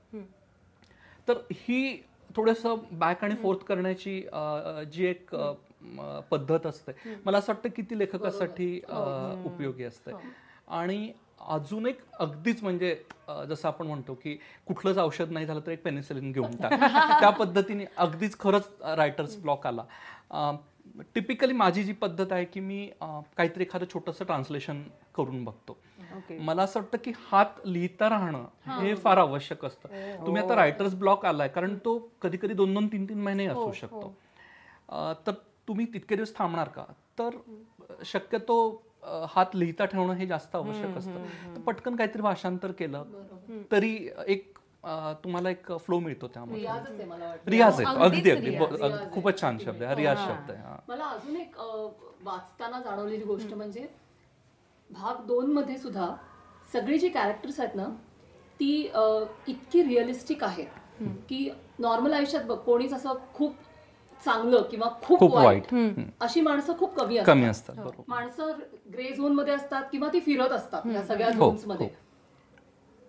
[1.28, 2.02] तर ही
[2.36, 4.20] थोडंसं बॅक आणि फोर्थ करण्याची
[4.94, 5.36] जी एक
[6.32, 6.92] पद्धत असते.
[7.26, 8.96] मला असं वाटतं की ती लेखकासाठी अ,
[9.46, 10.12] उपयोगी असते.
[10.68, 11.12] आणि
[11.48, 12.96] अजून एक अगदीच म्हणजे
[13.50, 16.72] जसं आपण म्हणतो की कुठलंच औषध नाही झालं तर एक पेनिसिलिन घेऊन टाक.
[17.24, 19.84] त्या पद्धतीने अगदीच खरंच रायटर्स ब्लॉक आला.
[21.16, 22.86] टिपिकली माझी जी पद्धत आहे की मी
[23.38, 24.84] काहीतरी एखादं छोटंसं ट्रान्सलेशन
[25.16, 25.78] करून बघतो.
[26.40, 28.46] मला असं वाटतं की हात लिहिता राहणं
[28.80, 28.96] हे.
[28.96, 29.90] फार आवश्यक असतं.
[30.26, 33.72] तुम्ही आता रायटर्स ब्लॉक आलाय कारण तो कधी कधी दोन दोन तीन तीन महिने असू
[33.72, 34.14] शकतो.
[34.90, 35.32] अ, तर
[35.68, 36.84] तुम्ही तितके दिवस थांबणार का?
[37.20, 37.30] तर
[38.06, 38.84] शक्यतो
[39.30, 41.26] हात लिहिता ठेवणं हे जास्त आवश्यक असतं.
[41.56, 43.04] तर पटकन काहीतरी भाषांतर केलं
[43.72, 44.58] तरी एक
[45.24, 46.60] तुम्हाला एक फ्लो मिळतो त्यामध्ये.
[46.60, 47.52] रियाजच आहे मला वाटतं.
[47.52, 49.10] रियाज आहे अगदी अगदी.
[49.12, 49.86] खूपच छान शब्द आहे.
[49.86, 50.62] हा रियाज शब्द आहे.
[50.62, 50.76] हा.
[50.88, 51.56] मला अजून एक
[52.24, 53.88] वाचताना जाणवलेली गोष्ट म्हणजे
[54.90, 56.16] भाग दोन मध्ये सुद्धा
[56.74, 57.88] सगळी जी कॅरेक्टर्स आहेत ना
[58.60, 58.92] ती
[59.48, 60.68] इतकी रिअलिस्टिक आहेत
[61.30, 63.56] की नॉर्मल आयुष्यात बघ कोणीच असं खूप
[64.26, 65.74] चांगलं किंवा खूप वाईट
[66.20, 67.76] अशी माणसं खूप कमी कमी असतात.
[68.08, 68.52] माणसं
[68.94, 71.90] ग्रे झोनमध्ये असतात किंवा ती फिरत असतात या सगळ्या हो, झोन्समध्ये.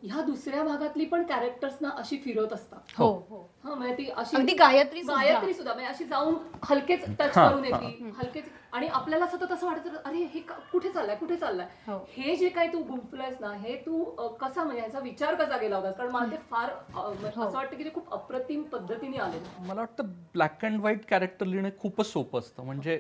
[0.03, 2.78] ह्या दुसऱ्या भागातली पण कॅरेक्टर्स ना अशी फिरत असतात.
[2.98, 3.07] हो.
[3.30, 3.38] हो.
[3.64, 5.22] हा म्हणजे ती अशी अगदी गायत्री सुद्धा.
[5.24, 5.72] गायत्री सुद्धा.
[5.74, 6.34] म्हणजे अशी जाऊन
[6.64, 8.44] हलकेच टच हा, करून येते हलकेच.
[8.72, 11.66] आणि आपल्याला सतत असं वाटतं अरे हे का- कुठे चाललंय कुठे चाललंय?
[11.86, 11.98] हो.
[12.09, 15.76] हे जे काही तू गुंफलंयस ना हे तू अ, कसा म्हणजे ह्याचा विचार कसा केला
[15.76, 15.94] होतास?
[15.96, 17.12] कारण मला ते फार अ, हो.
[17.44, 19.38] असं वाटतं की ते खूप अप्रतिम पद्धतीने आले.
[19.59, 22.62] मला वाटतं ब्लॅक अँड व्हाईट कॅरेक्टर लिहिणं खूपच सोपं असतं.
[22.62, 22.96] म्हणजे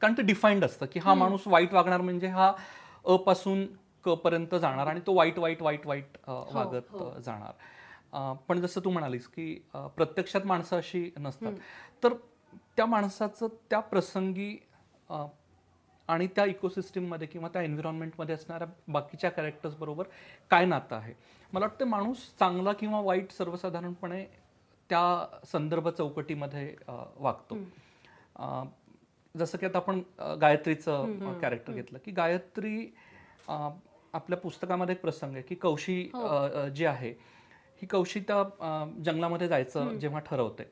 [0.00, 2.52] कारण ते डिफाईंड असतं की हा माणूस वाईट वागणार म्हणजे हा
[3.04, 3.66] अ पासून
[4.08, 8.34] पर्यंत जाणार आणि तो वाईट वाईट वाईट वाईट अ, वागत अ, जाणार.
[8.48, 11.52] पण जसं तू म्हणालीस की प्रत्यक्षात माणसं अशी नसतात.
[12.02, 12.12] तर
[12.76, 14.56] त्या माणसाचं त्या प्रसंगी
[16.08, 20.06] आणि त्या इकोसिस्टीममध्ये किंवा त्या एन्व्हिरॉन्मेंटमध्ये असणाऱ्या बाकीच्या कॅरेक्टर्स बरोबर
[20.50, 21.14] काय नातं आहे?
[21.52, 24.24] मला वाटतं माणूस चांगला किंवा वाईट सर्वसाधारणपणे
[24.90, 26.74] त्या संदर्भ चौकटीमध्ये
[27.16, 27.54] वागतो.
[29.34, 30.00] जसं की आता आपण
[30.40, 32.94] गायत्रीचं कॅरेक्टर घेतलं की गायत्री
[34.14, 37.10] आपल्या पुस्तकामध्ये एक प्रसंग आहे की कौशी अ, जी आहे
[37.82, 40.64] ही कौशी त्या अ, जंगलामध्ये जायचं जेव्हा ठरवते.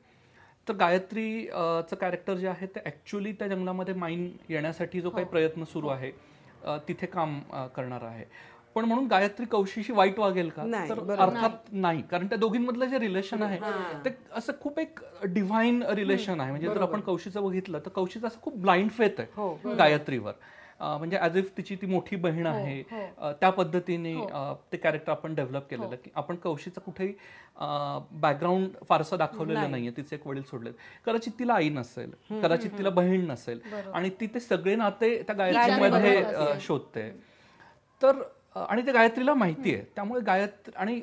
[0.67, 5.25] तर गायत्री अ, चं कॅरेक्टर जे आहे ते ॲक्च्युली त्या जंगलामध्ये माईन येण्यासाठी जो काही
[5.25, 6.11] प्रयत्न सुरू आहे
[6.63, 8.25] अ, तिथे काम अ, करणार आहे.
[8.75, 10.63] पण म्हणून गायत्री कौशीशी वाईट वागेल का?
[10.65, 11.19] नाही, तर बरोबर.
[11.19, 12.01] अर्थात नाही.
[12.01, 13.57] कारण त्या दोघींमधलं जे रिलेशन आहे
[14.05, 16.51] ते असं खूप एक डिव्हाइन रिलेशन आहे.
[16.51, 19.27] म्हणजे जर आपण कौशीचं बघितलं तर कौशीचं असं खूप ब्लाइंड फेथ आहे
[19.77, 20.31] गायत्रीवर.
[20.81, 22.81] म्हणजे ॲज इफ तिची ती मोठी बहीण आहे
[23.17, 27.13] अं, त्या पद्धतीने अं, ते कॅरेक्टर आपण डेव्हलप केलेलं की आपण कौशीचं कुठेही
[28.13, 29.91] बॅकग्राऊंड फारसं दाखवलेलं नाहीये.
[29.97, 30.73] तिचे एक वडील सोडलेत.
[31.05, 32.11] कदाचित तिला आई नसेल
[32.41, 33.59] कदाचित तिला बहीण नसेल
[33.93, 37.09] आणि ती ते सगळे नाते त्या गायत्रीमध्ये शोधते.
[38.01, 38.21] तर
[38.55, 40.99] आणि ते गायत्रीला माहिती आहे त्यामुळे गायत्री आणि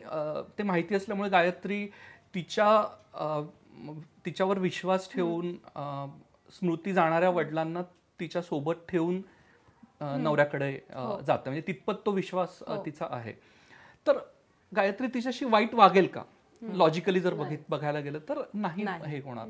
[0.59, 1.87] ते माहिती असल्यामुळे गायत्री
[2.35, 2.83] तिच्या
[4.25, 5.55] तिच्यावर विश्वास ठेवून
[6.53, 7.83] स्मृती जाणाऱ्या वडिलांना
[8.21, 9.21] तिच्या सोबत ठेवून
[10.01, 11.51] नवऱ्याकडे अ, जाते.
[11.51, 13.33] म्हणजे तितपत तो विश्वास अ, तिचा आहे.
[14.07, 14.19] तर
[14.77, 16.23] गायत्री तिच्याशी वाईट वागेल का?
[16.63, 19.47] लॉजिकली जर बघित बघायला गेलं तर नाही हे होणार.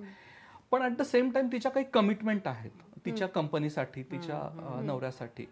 [0.71, 2.71] पण ऍट द सेम टाइम तिच्या काही कमिटमेंट आहेत.
[3.05, 4.41] तिच्या कंपनीसाठी तिच्या
[4.85, 5.45] नवऱ्यासाठी.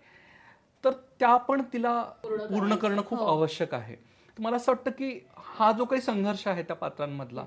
[0.85, 0.91] तर
[1.21, 2.03] त्या पण तिला
[2.51, 3.97] पूर्ण करणं खूप आवश्यक आहे.
[4.39, 7.45] मला असं वाटतं की हा जो काही संघर्ष आहे त्या पात्रांमधला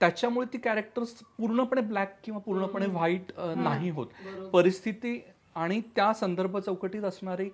[0.00, 4.06] त्याच्यामुळे ती कॅरेक्टर्स पूर्णपणे ब्लॅक किंवा पूर्णपणे व्हाईट नाही होत.
[4.52, 5.24] परिस्थिती
[5.56, 7.48] आणि त्या संदर्भ चौकटीत असणारी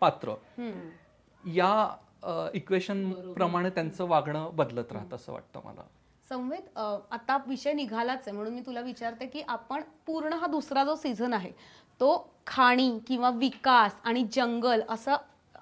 [0.00, 0.34] पात्र
[1.44, 5.82] या इक्वेशन प्रमाणे त्यांचं वागणं बदलत राहतं असं वाटतं मला.
[6.24, 10.94] संवेद आता विषय निघालाच आहे म्हणून मी तुला विचारते की आपण पूर्ण हा दुसरा जो
[10.96, 11.50] सीझन आहे
[12.00, 12.16] तो
[12.46, 15.16] खाणी किंवा विकास आणि जंगल असं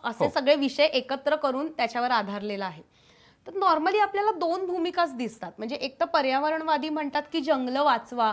[0.05, 2.83] असे सगळे विषय एकत्र करून त्याच्यावर आधारलेला आहे.
[3.47, 5.53] तर नॉर्मली आपल्याला दोन भूमिकाच दिसतात.
[5.59, 8.32] म्हणजे एक तर पर्यावरणवादी म्हणतात की जंगलं वाचवा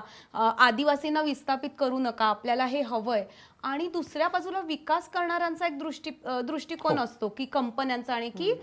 [0.57, 3.23] आदिवासींना विस्थापित करू नका आपल्याला हे हवंय.
[3.63, 6.11] आणि दुसऱ्या बाजूला विकास करणाऱ्यांचा एक दृष्टी
[6.43, 8.53] दृष्टिकोन असतो की कंपन्यांचा आणि की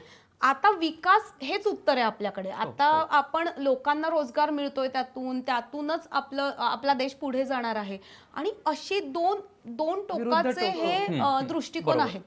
[0.40, 2.50] आता विकास हेच उत्तर आहे आपल्याकडे.
[2.50, 7.98] आता आपण लोकांना रोजगार मिळतोय त्यातून त्यातूनच आपलं आपला देश पुढे जाणार आहे.
[8.34, 11.06] आणि अशी दोन दोन टोकाचे हे
[11.48, 12.20] दृष्टिकोन आहेत.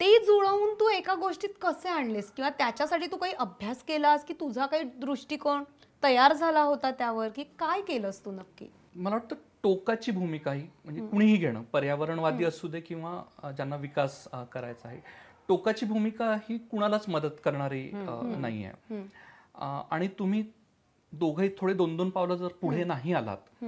[0.00, 2.30] ते जुळवून तू एका गोष्टीत कसे आणलेस?
[2.36, 5.64] किंवा त्याच्यासाठी तू काही अभ्यास केलास की तुझा काही दृष्टिकोन
[6.02, 7.28] तयार झाला होता त्यावर?
[7.28, 8.70] की काय केलंस तू नक्की?
[8.94, 14.88] मला वाटतं टोकाची भूमिका ही म्हणजे कुणीही घेणं पर्यावरणवादी असू दे किंवा ज्यांना विकास करायचा
[14.88, 15.00] आहे.
[15.48, 19.02] टोकाची भूमिका ही कुणालाच मदत करणारी नाही आहे
[19.90, 20.42] आणि तुम्ही
[21.12, 23.64] दोघे थोडे दोन दोन पावलं जर पुढे नाही आलात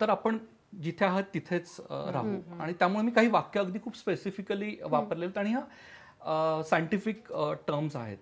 [0.00, 0.38] तर आपण
[0.82, 2.28] जिथे आहात तिथेच राहू.
[2.60, 7.32] आणि त्यामुळे मी काही वाक्य अगदी खूप स्पेसिफिकली वापरलेले आहेत आणि ह्या सायंटिफिक
[7.66, 8.18] टर्म्स आहेत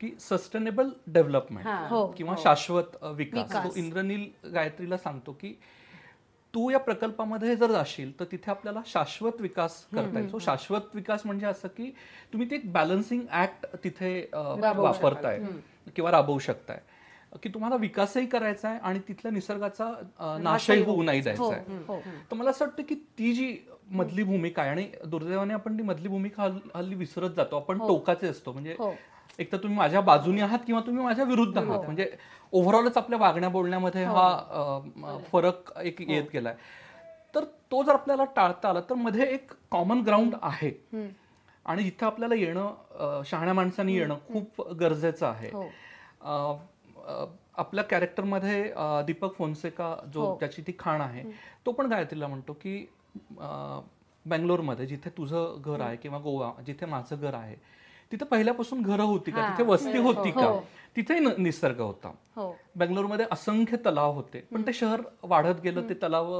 [0.00, 2.06] की सस्टेनेबल डेव्हलपमेंट हो.
[2.06, 3.52] किंवा शाश्वत अ, विकास.
[3.64, 5.52] तो इंद्रनील गायत्रीला सांगतो की
[6.54, 10.30] तू या प्रकल्पामध्ये जर जाशील तर तिथे आपल्याला शाश्वत विकास करता येईल.
[10.30, 11.90] सो शाश्वत विकास म्हणजे असं की
[12.32, 14.30] तुम्ही ते एक बॅलन्सिंग ऍक्ट तिथे
[14.82, 15.38] वापरताय
[15.96, 16.80] किंवा राबवू शकताय.
[17.42, 19.92] की तुम्हाला विकासही करायचा आहे आणि तिथल्या निसर्गाचा
[20.42, 21.76] नाशही होऊ नाही द्यायचा आहे.
[21.88, 22.00] हो
[22.30, 23.56] तर मला असं वाटतं की ती जी
[23.90, 26.42] मधली भूमिका आहे आणि दुर्दैवाने आपण ती मधली भूमिका
[26.74, 27.56] हल्ली- विसरत जातो.
[27.56, 28.52] आपण टोकाचे असतो.
[28.52, 28.94] म्हणजे हो.
[29.38, 31.84] एक तर तुम्ही माझ्या बाजूने आहात किंवा तुम्ही माझ्या विरुद्ध आहात.
[31.84, 32.12] म्हणजे
[32.52, 35.20] ओव्हरऑलच आपल्या वागण्या बोलण्यामध्ये हा.
[35.32, 36.54] फरक एक येत गेलाय.
[37.34, 40.86] तर तो जर आपल्याला टाळता आला तर मध्ये एक कॉमन ग्राउंड आहे.
[41.64, 45.48] आणि जिथं आपल्याला येणं शहाण्या माणसांनी येणं खूप गरजेचं आहे.
[45.48, 45.64] हो.
[47.56, 48.72] आपल्या कॅरेक्टरमध्ये
[49.06, 51.22] दीपक फोन्सेका जो त्याची ती खाण आहे
[51.66, 52.86] तो पण गायत्रीला म्हणतो की
[54.26, 57.56] बँगलोरमध्ये जिथे तुझं घर आहे किंवा गोवा जिथे माझं घर आहे
[58.12, 59.48] तिथे पहिल्यापासून घरं होती का?
[59.48, 60.40] तिथे वस्ती होती का?
[60.96, 62.12] तिथे न- निसर्ग होता.
[62.36, 62.56] हो.
[62.76, 66.32] बँगलोरमध्ये असंख्य तलाव होते पण ते शहर वाढत गेलं ते तलाव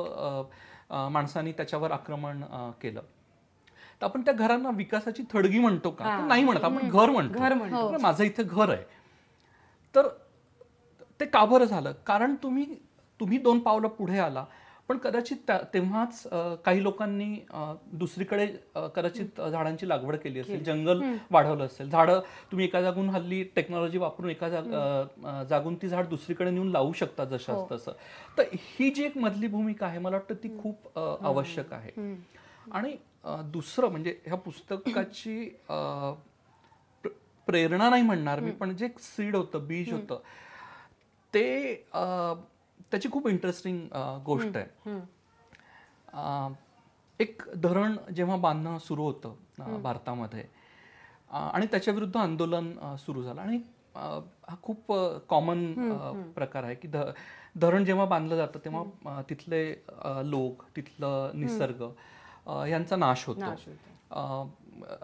[0.90, 2.40] माणसांनी त्याच्यावर आक्रमण
[2.82, 3.00] केलं.
[4.00, 6.04] तर आपण त्या घरांना विकासाची थडगी म्हणतो का?
[6.26, 6.88] नाही म्हणत आपण
[7.38, 7.90] घर म्हणतो.
[8.02, 8.82] माझं इथे घर आहे.
[9.94, 10.08] तर
[11.20, 11.92] ते का बरं झालं?
[12.06, 12.64] कारण तुम्ही
[13.20, 14.44] तुम्ही दोन पावलं पुढे आला.
[14.88, 16.22] पण कदाचित तेव्हाच
[16.64, 17.26] काही लोकांनी
[17.92, 18.46] दुसरीकडे
[18.94, 21.90] कदाचित झाडांची लागवड केली असेल जंगल वाढवलं असेल.
[21.90, 26.92] झाडं तुम्ही एका जागून हल्ली टेक्नॉलॉजी वापरून एका जाग- जागून ती झाड दुसरीकडे नेऊन लावू
[26.92, 27.92] शकता जशाच तसं.
[28.38, 31.90] तर ही जी एक मधली भूमिका आहे मला वाटतं ती खूप आवश्यक आहे.
[32.72, 32.96] आणि
[33.52, 35.44] दुसरं म्हणजे ह्या पुस्तकाची
[37.48, 40.20] प्रेरणा नाही म्हणणार मी पण जे सीड होतं बीज होतं
[41.34, 41.74] ते
[42.90, 43.88] त्याची खूप इंटरेस्टिंग
[44.24, 44.90] गोष्ट आहे.
[47.18, 49.34] एक धरण जेव्हा बांधणं सुरू होतं
[49.82, 50.44] भारतामध्ये
[51.30, 53.40] आणि त्याच्या विरुद्ध आंदोलन सुरू झालं.
[53.40, 53.56] आणि
[53.96, 54.92] हा खूप
[55.28, 55.74] कॉमन
[56.32, 56.88] प्रकार आहे की
[57.56, 59.84] धरण जेव्हा बांधलं जातं तेव्हा तिथले
[60.24, 61.82] लोक तिथलं निसर्ग
[62.68, 63.40] यांचा नाश होतो.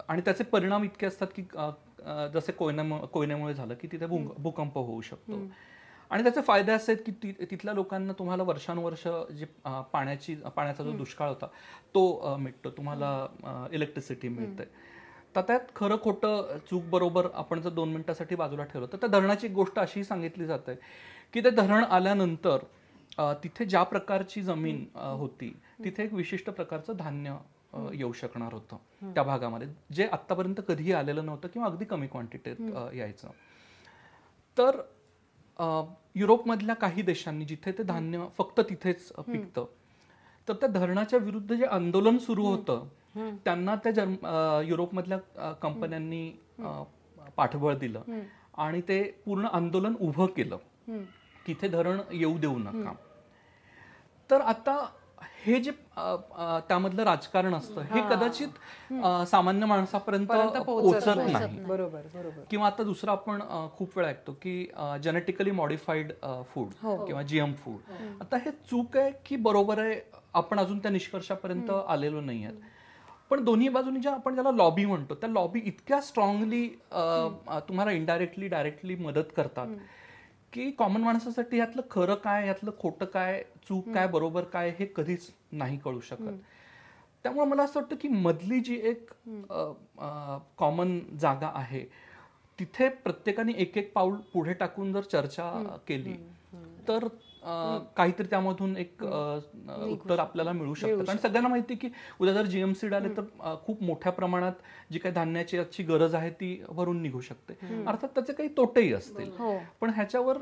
[0.09, 1.43] आणि त्याचे परिणाम इतके असतात की
[2.35, 5.33] जसे कोयना कोयन्यामुळे झालं की तिथे भूक- भूकंप होऊ शकतो.
[6.11, 9.07] आणि त्याचे फायदे असे आहेत की तिथल्या लोकांना तुम्हाला वर्षानुवर्ष
[9.39, 9.45] जे
[9.93, 11.47] पाण्याची पाण्याचा जो दुष्काळ होता
[11.95, 12.71] तो मिटतो.
[12.71, 14.65] तुम्हाला इलेक्ट्रिसिटी मिळते
[15.37, 19.47] तर त्यात खरं खोटं चूक बरोबर आपण जर दोन मिनिटासाठी बाजूला ठेवलं तर त्या धरणाची
[19.47, 20.75] एक गोष्ट अशी सांगितली जाते
[21.35, 22.65] की ते धरण आल्यानंतर
[23.43, 25.53] तिथे ज्या प्रकारची जमीन होती
[25.85, 27.37] तिथे एक विशिष्ट प्रकारचं धान्य
[27.95, 29.69] येऊ शकणार होतं त्या भागामध्ये.
[29.95, 32.61] जे आतापर्यंत कधीही आलेलं नव्हतं किंवा अगदी कमी क्वांटिटीत
[32.95, 33.29] यायचं.
[34.57, 34.81] तर
[36.15, 39.65] युरोपमधल्या काही देशांनी जिथे ते धान्य फक्त तिथेच पिकतं.
[40.49, 42.87] तर त्या धरणाच्या विरुद्ध जे आंदोलन सुरू होतं
[43.45, 44.15] त्यांना त्या जर्म
[44.67, 46.29] युरोपमधल्या कंपन्यांनी
[47.37, 48.03] पाठबळ दिलं
[48.57, 50.57] आणि ते पूर्ण आंदोलन उभं केलं.
[51.47, 52.93] तिथे धरण येऊ देऊ नका.
[54.31, 54.77] तर आता
[55.45, 55.71] हे जे
[56.69, 58.93] त्यामधलं राजकारण असतं हे कदाचित
[59.29, 61.59] सामान्य माणसापर्यंत पर्यंत पोहोचत नाही.
[61.61, 63.41] बरोबर किंवा आता दुसरं आपण
[63.77, 64.63] खूप वेळा ऐकतो की
[65.03, 66.13] जेनेटिकली मॉडिफाईड
[66.55, 66.73] फूड
[67.07, 70.01] किंवा जीएम फूड आता हे चूक आहे की बरोबर आहे
[70.35, 72.57] आपण अजून त्या निष्कर्षापर्यंत आलेलो नाही आहेत.
[73.31, 76.67] पण दोन्ही बाजूनी ज्या आपण ज्याला लॉबी म्हणतो त्या लॉबी इतक्या स्ट्रॉंगली
[77.69, 79.67] तुम्हाला इनडायरेक्टली डायरेक्टली मदत करतात.
[80.57, 85.31] की कॉमन माणसासाठी यातलं खरं काय यातलं खोटं काय चूक काय बरोबर काय हे कधीच
[85.53, 86.33] नाही कळू शकत.
[87.23, 89.11] त्यामुळे मला असं वाटतं की मधली जी एक
[90.59, 91.85] कॉमन जागा आहे
[92.59, 96.15] तिथे प्रत्येकाने एक एक पाऊल पुढे टाकून जर चर्चा केली
[96.89, 97.07] तर
[97.97, 101.05] काहीतरी त्यामधून एक उत्तर आपल्याला मिळू शकतं.
[101.09, 101.89] आणि सगळ्यांना माहिती की
[102.21, 104.53] उद्या जर जीएमसी आले तर खूप मोठ्या प्रमाणात
[104.93, 107.55] जी काही धान्याची याची गरज आहे ती भरून निघू शकते.
[107.87, 109.31] अर्थात त्याचे काही तोटेही असतील.
[109.81, 110.39] पण ह्याच्यावर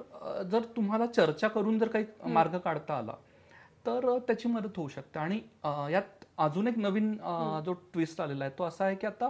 [0.50, 3.14] जर तुम्हाला चर्चा करून जर काही मार्ग काढता आला
[3.86, 5.18] तर त्याची मदत होऊ शकते.
[5.18, 5.40] आणि
[5.92, 7.12] यात अजून एक नवीन
[7.64, 9.28] जो ट्विस्ट आलेला आहे तो असा आहे की आता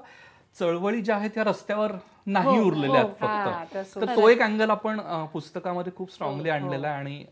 [0.57, 1.93] चळवळी ज्या आहेत त्या रस्त्यावर
[2.27, 5.01] नाही उरलेल्या आहेत हा, त्या फक्त तर तो एक अँगल आपण
[5.33, 7.25] पुस्तकामध्ये खूप स्ट्रॉंगली आणलेला आहे आणि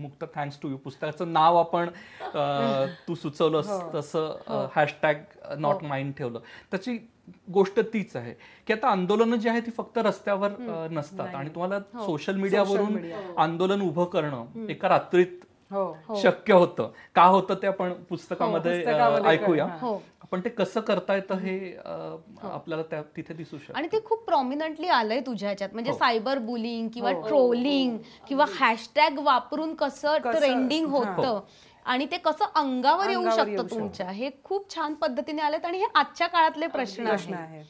[0.00, 1.88] मुक्त थँक्स टू यू पुस्तकाचं नाव आपण
[3.08, 5.22] तू सुचवलंस तसं हॅशटॅग
[5.58, 6.38] नॉट माइंड ठेवलं.
[6.70, 6.96] त्याची
[7.52, 8.34] गोष्ट तीच आहे
[8.66, 10.50] की आता आंदोलनं जी आहे ती फक्त रस्त्यावर
[10.90, 11.34] नसतात.
[11.34, 12.98] आणि तुम्हाला सोशल मीडियावरून
[13.38, 16.90] आंदोलन उभं करणं एका रात्रीत हो शक्य होतं.
[17.14, 18.84] का होतं ते आपण पुस्तकामध्ये
[19.26, 19.66] ऐकूया.
[19.80, 20.00] हो.
[20.30, 21.90] पण ते कसं करता येतं हे अ,
[22.42, 23.74] आपल्याला त्या तिथे दिसू शकतं.
[23.74, 25.70] आणि ते खूप प्रॉमिनंटली आलंय तुझ्या ह्याच्यात.
[25.72, 25.96] म्हणजे हो.
[25.98, 27.98] सायबर बुलिंग किंवा ट्रोलिंग
[28.28, 31.40] किंवा हॅशटॅग वापरून कसं ट्रेंडिंग होतं.
[31.84, 33.66] आणि ते कसं अंगावर येऊ शकतं.
[33.70, 37.34] तुमच्या हे खूप छान पद्धतीने आलेत आणि हे आजच्या काळातले प्रश्न आहेत.
[37.34, 37.62] आहे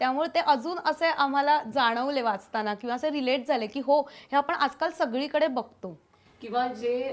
[0.00, 4.54] त्यामुळे ते अजून असे आम्हाला जाणवले वाचताना किंवा असे रिलेट झाले की हो हे आपण
[4.54, 5.98] आजकाल सगळीकडे बघतो.
[6.46, 7.12] किंवा जे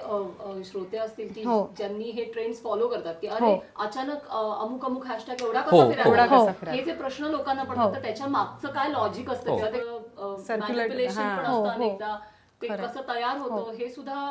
[0.66, 1.56] श्रोते असतील की हो.
[1.78, 3.56] ज्यांनी हे ट्रेंड्स फॉलो करतात की अरे हो.
[3.84, 5.92] अचानक अमुक अमुक हॅशटॅग एवढा हो, कसा हो.
[6.04, 6.72] फिरायला?
[6.72, 9.58] हे जे प्रश्न लोकांना पडतात तर त्याच्या मागचं काय लॉजिक असतं हो.
[9.58, 11.22] किंवा ते मॅनिप्युलेशन.
[11.38, 11.70] पण असतं.
[11.70, 12.18] अनेकदा
[12.62, 14.30] ते कसं तयार होतं हे सुद्धा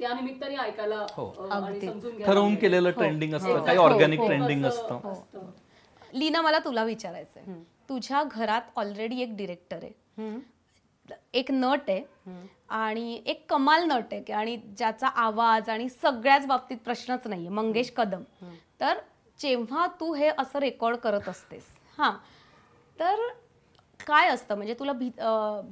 [0.00, 1.30] त्या निमित्ताने ऐकायला हो.
[2.26, 2.54] ठरवून.
[2.54, 3.64] केलेलं ट्रेंडिंग असतं.
[3.64, 4.20] काही ऑर्गॅनिक.
[4.20, 4.98] ट्रेंडिंग असतं.
[6.12, 7.54] लीना मला तुला विचारायचंय
[7.88, 10.34] तुझ्या घरात ऑलरेडी एक डिरेक्टर आहे
[11.34, 12.02] एक नट आहे
[12.70, 17.48] आणि एक कमाल नट आहे आणि ज्याचा आवाज आणि सगळ्याच बाबतीत प्रश्नच नाहीये.
[17.48, 18.22] मंगेश कदम.
[18.80, 18.98] तर
[19.40, 21.64] जेव्हा तू हे असं रेकॉर्ड करत असतेस
[21.98, 22.12] हां
[22.98, 23.26] तर
[24.00, 24.54] काय असतं?
[24.56, 25.08] म्हणजे तुला भी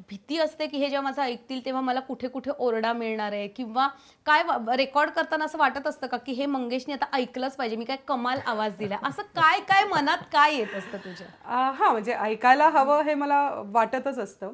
[0.08, 3.46] भीती असते की हे जेव्हा माझं ऐकतील तेव्हा मला कुठे कुठे ओरडा मिळणार आहे?
[3.48, 3.86] किंवा
[4.26, 4.42] काय
[4.76, 8.38] रेकॉर्ड करताना असं वाटत असतं का की हे मंगेशने आता ऐकलंच पाहिजे मी काय कमाल
[8.46, 11.26] आवाज दिला असं काय काय मनात काय येत असतं तुझ्या?
[11.70, 14.52] हा म्हणजे ऐकायला हवं हे मला वाटतच असतं.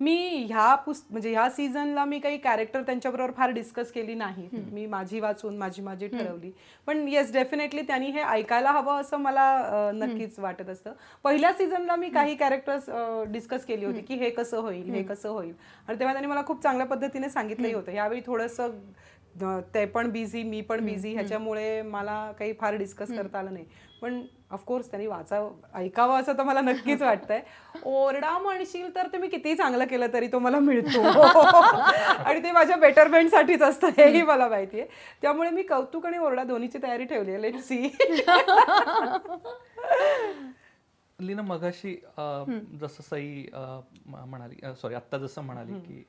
[0.00, 4.48] मी ह्या पुस्त म्हणजे ह्या सीझनला मी काही कॅरेक्टर त्यांच्याबरोबर फार डिस्कस केली नाही.
[4.72, 6.50] मी माझी वाचून माझी माझी ठरवली.
[6.86, 10.92] पण येस डेफिनेटली त्यांनी हे ऐकायला हवं असं मला नक्कीच वाटत असतं.
[11.24, 12.90] पहिल्या सीझनला मी काही कॅरेक्टर्स
[13.32, 15.52] डिस्कस केली होती की हे कसं होईल हे कसं होईल.
[15.88, 17.92] आणि तेव्हा त्यांनी मला खूप चांगल्या पद्धतीने सांगितलंही होतं.
[17.92, 18.78] यावेळी थोडंसं
[19.74, 23.64] ते पण बिझी मी पण बिझी ह्याच्यामुळे मला काही फार डिस्कस करता आलं नाही.
[24.04, 27.40] पण ऑफकोर्स त्यांनी वाचावं ऐकावं असं तर मला नक्कीच वाटतंय.
[27.84, 31.02] ओरडा म्हणशील तर ते मी किती चांगलं केलं तरी तो मला मिळतो.
[32.24, 34.88] आणि ते माझ्या बेटरमेंटसाठीच असतं हेही मला माहिती आहे.
[35.22, 37.96] त्यामुळे मी कौतुक आणि ओरडा दोन्हीची तयारी ठेवली आहे लेट सी.
[41.18, 41.96] लीना मगाशी
[42.80, 43.46] जसं सई
[44.06, 46.04] म्हणाली सॉरी आत्ता जसं म्हणाली की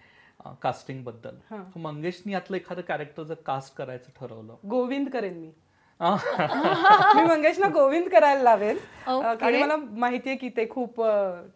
[0.61, 1.55] कास्टिंगबद्दल.
[1.79, 4.55] मंगेशनी यातलं एखादं कॅरेक्टर जर कास्ट करायचं ठरवलं?
[4.69, 5.51] गोविंद करेन मी.
[5.99, 8.77] मी मंगेशला गोविंद करायला लावेल.
[9.07, 11.01] कारण मला माहितीये की ते खूप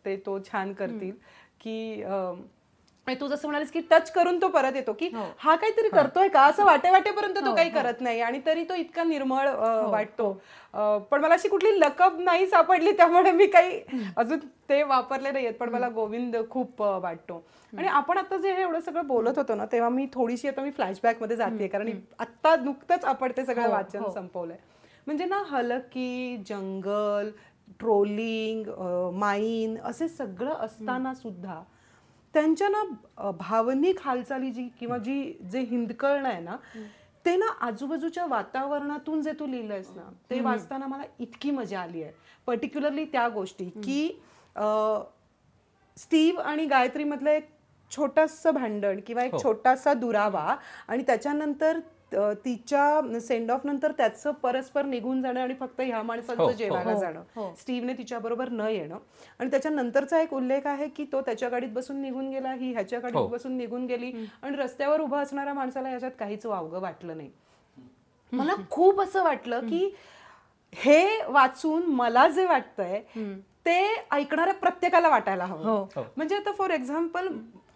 [0.06, 1.12] ते तो छान करतील.
[1.62, 2.04] की
[3.16, 5.56] तू जसं म्हणालीस की टच करून तो परत येतो की हा.
[5.56, 6.42] काहीतरी करतोय का?
[6.46, 9.48] असं वाटे वाटेपर्यंत तो काही करत नाही आणि तरी तो इतका निर्मळ
[9.92, 10.32] वाटतो.
[11.12, 13.80] पण मला अशी कुठली लकब नाही सापडली त्यामुळे मी काही
[14.18, 14.40] अजून
[14.70, 17.44] ते वापरले नाहीयेत पण मला गोविंद खूप वाटतो.
[17.74, 20.72] आणि आपण आता जे हे एवढं सगळं बोलत होतो ना तेव्हा मी थोडीशी आता मी
[20.72, 21.90] फ्लॅशबॅकमध्ये जाते कारण
[22.20, 24.58] आत्ता नुकतंच आपण ते सगळं वाचन संपवलंय.
[25.08, 27.30] म्हणजे ना हलकी जंगल
[27.80, 28.66] ट्रोलिंग
[29.14, 31.62] माईन असे सगळं असताना सुद्धा
[32.34, 32.84] त्यांच्या ना
[33.32, 36.56] भावनिक हालचाली जी किंवा जी जे हिंदकळणं आहे ना
[37.26, 42.12] ते ना आजूबाजूच्या वातावरणातून जे तू लिहिलंयस ना ते वाचताना मला इतकी मजा आली आहे.
[42.48, 44.08] पर्टिक्युलरली त्या गोष्टी की
[44.56, 44.64] अ,
[45.98, 47.48] स्टीव आणि गायत्री मधलं एक
[47.92, 50.56] छोटंसं भांडण किंवा एक छोटासा दुरावा
[50.88, 51.80] आणि त्याच्यानंतर
[52.14, 57.54] तिच्या सेंड ऑफ नंतर त्याचं परस्पर निघून जाणं आणि फक्त ह्या माणसांचं हो, जेवायला जाणं.
[57.56, 58.98] स्टीवने तिच्याबरोबर न येणं.
[59.40, 63.30] आणि त्याच्यानंतरचा एक उल्लेख आहे की तो त्याच्या गाडीत बसून निघून गेला ही ह्याच्या गाडीत
[63.30, 64.12] बसून निघून गेली
[64.44, 67.30] आणि रस्त्यावर उभा असणाऱ्या माणसाला याच्यात काहीच वावगं वाटलं नाही.
[68.32, 69.90] मला खूप असं वाटलं की
[70.74, 73.02] हे वाचून मला जे वाटतंय
[73.66, 73.80] ते
[74.12, 75.86] ऐकणाऱ्या प्रत्येकाला वाटायला हवं.
[76.18, 77.28] म्हणजे आता फॉर एक्झाम्पल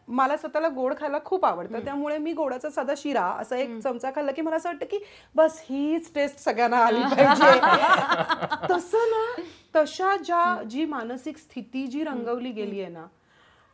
[0.07, 1.83] मला स्वतःला गोड खायला खूप आवडतं.
[1.85, 4.99] त्यामुळे मी गोडाचा साधा शिरा असा एक चमचा खाल्ला की मला असं वाटतं की
[5.35, 8.67] बस हीच टेस्ट सगळ्यांना आली पाहिजे.
[8.73, 9.41] तसं ना
[9.75, 13.05] तशा ज्या जी मानसिक स्थिती जी रंगवली गेली आहे ना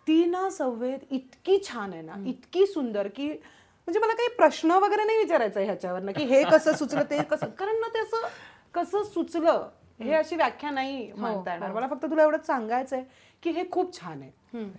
[0.08, 5.04] ती ना संवेद इतकी छान आहे ना इतकी सुंदर की म्हणजे मला काही प्रश्न वगैरे
[5.04, 8.28] नाही विचारायचा ह्याच्यावर की हे कसं सुचलं ते कसं कारण ना ते असं
[8.76, 9.68] कसं सुचलं
[10.00, 11.72] हे अशी व्याख्या नाही मानता येणार.
[11.72, 13.04] मला फक्त तुला एवढंच सांगायचंय
[13.44, 14.32] की हे खूप छान आहे.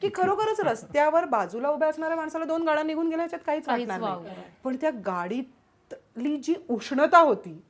[0.03, 4.13] की खरोखरच रस्त्यावर बाजूला उभ्या असणाऱ्या माणसाला दोन गाड्या निघून गेल्या ह्याच्यात काहीच वाटणार नाही.
[4.65, 7.61] पण त्या गाडीतली जी उष्णता होती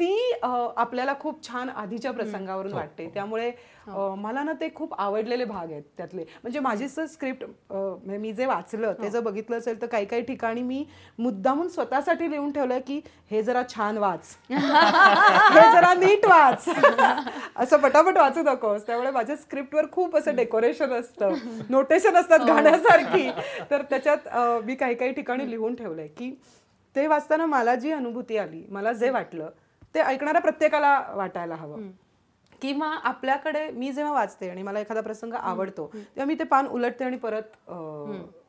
[0.00, 3.08] ती आपल्याला खूप छान आधीच्या प्रसंगावरून वाटते.
[3.14, 3.50] त्यामुळे
[3.88, 6.22] अ, मला ना ते खूप आवडलेले भाग आहेत त्यातले.
[6.42, 7.44] म्हणजे माझी स्क्रिप्ट
[8.04, 10.84] मी जे वाचलं ते जर बघितलं असेल तर काही काही ठिकाणी मी
[11.18, 14.36] मुद्दामून स्वतःसाठी लिहून ठेवलंय की हे जरा छान वाच.
[14.50, 16.68] हे जरा नीट वाच.
[17.56, 18.86] असं पटापट वाचू नकोस.
[18.86, 21.34] त्यामुळे माझ्या स्क्रिप्टवर खूप असं डेकोरेशन असतं.
[21.70, 23.28] नोटेशन असतात गाण्यासारखी.
[23.70, 24.28] तर त्याच्यात
[24.64, 26.30] मी काही काही ठिकाणी लिहून ठेवलंय की
[26.96, 29.50] ते वाचताना मला जी अनुभूती आली मला जे वाटलं
[29.94, 31.88] ते ऐकणाऱ्या प्रत्येकाला वाटायला हवं.
[32.62, 37.04] किंवा आपल्याकडे मी जेव्हा वाचते आणि मला एखादा प्रसंग आवडतो तेव्हा मी ते पान उलटते
[37.04, 37.70] आणि परत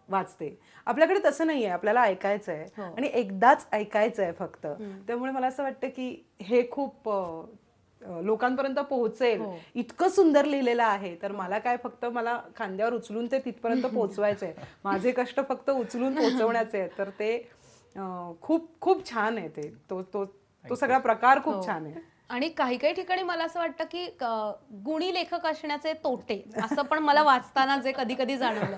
[0.10, 0.56] वाचते.
[0.88, 4.66] आपल्याकडे तसं नाहीये आपल्याला ऐकायचं आहे आणि एकदाच ऐकायचं आहे फक्त
[5.08, 7.10] त्यामुळे मला असं वाटतं की हे खूप
[8.02, 9.42] लोकांपर्यंत पोहोचेल.
[9.76, 14.54] इतकं सुंदर लिहिलेलं आहे तर मला काय फक्त मला खांद्यावर उचलून ते तिथपर्यंत पोहोचवायचंय.
[14.84, 16.90] माझे कष्ट फक्त उचलून पोहोचवण्याचे आहेत.
[16.98, 17.38] तर ते
[18.42, 19.70] खूप खूप छान आहे ते.
[19.90, 20.26] तो तो
[20.66, 22.02] तो सगळा प्रकार खूप छान आहे.
[22.30, 24.06] आणि काही काही ठिकाणी मला असं वाटतं की
[24.86, 28.78] गुणी लेखक असण्याचे तोटे असं पण मला वाचताना जे कधी कधी जाणवलं.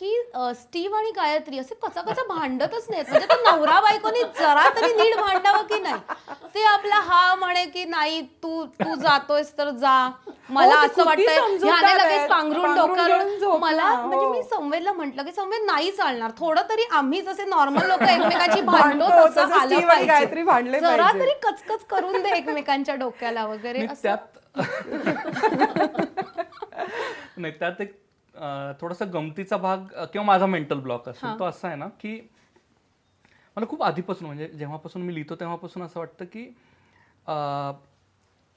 [0.00, 0.10] की
[0.54, 3.04] स्टीव आणि गायत्री असे कचा कचा भांडतच नाहीत.
[3.08, 6.14] म्हणजे तो नवरा बायकोनी जरा तरी नीट भांडावं की नाही?
[6.54, 9.96] ते आपला हा म्हणे की नाही तू तू जातोयस तर जा.
[10.50, 12.28] मला हो, असं वाटतंय ह्याने लगेच.
[12.30, 14.32] पांघरून डोक्यावर मला म्हणजे हो.
[14.32, 16.30] मी संवेदला म्हटलं की संवेद नाही चालणार.
[16.38, 20.80] थोडं तरी आम्ही जसे नॉर्मल लोक एकमेकांची भांडतो तसं आलं स्टीव आणि गायत्री पाहिजे भांडले
[20.80, 21.10] जरा.
[21.14, 24.38] तरी कचकच करून दे एकमेकांच्या डोक्याला वगैरे त्यात
[27.36, 27.92] नाही त्यात एक
[28.80, 29.78] थोडासा गमतीचा भाग
[30.12, 32.28] किंवा माझा मेंटल ब्लॉक असेल तो असा आहे ना की
[33.56, 36.48] मला खूप आधीपासून म्हणजे जेव्हापासून मी लिहितो तेव्हापासून असं वाटतं की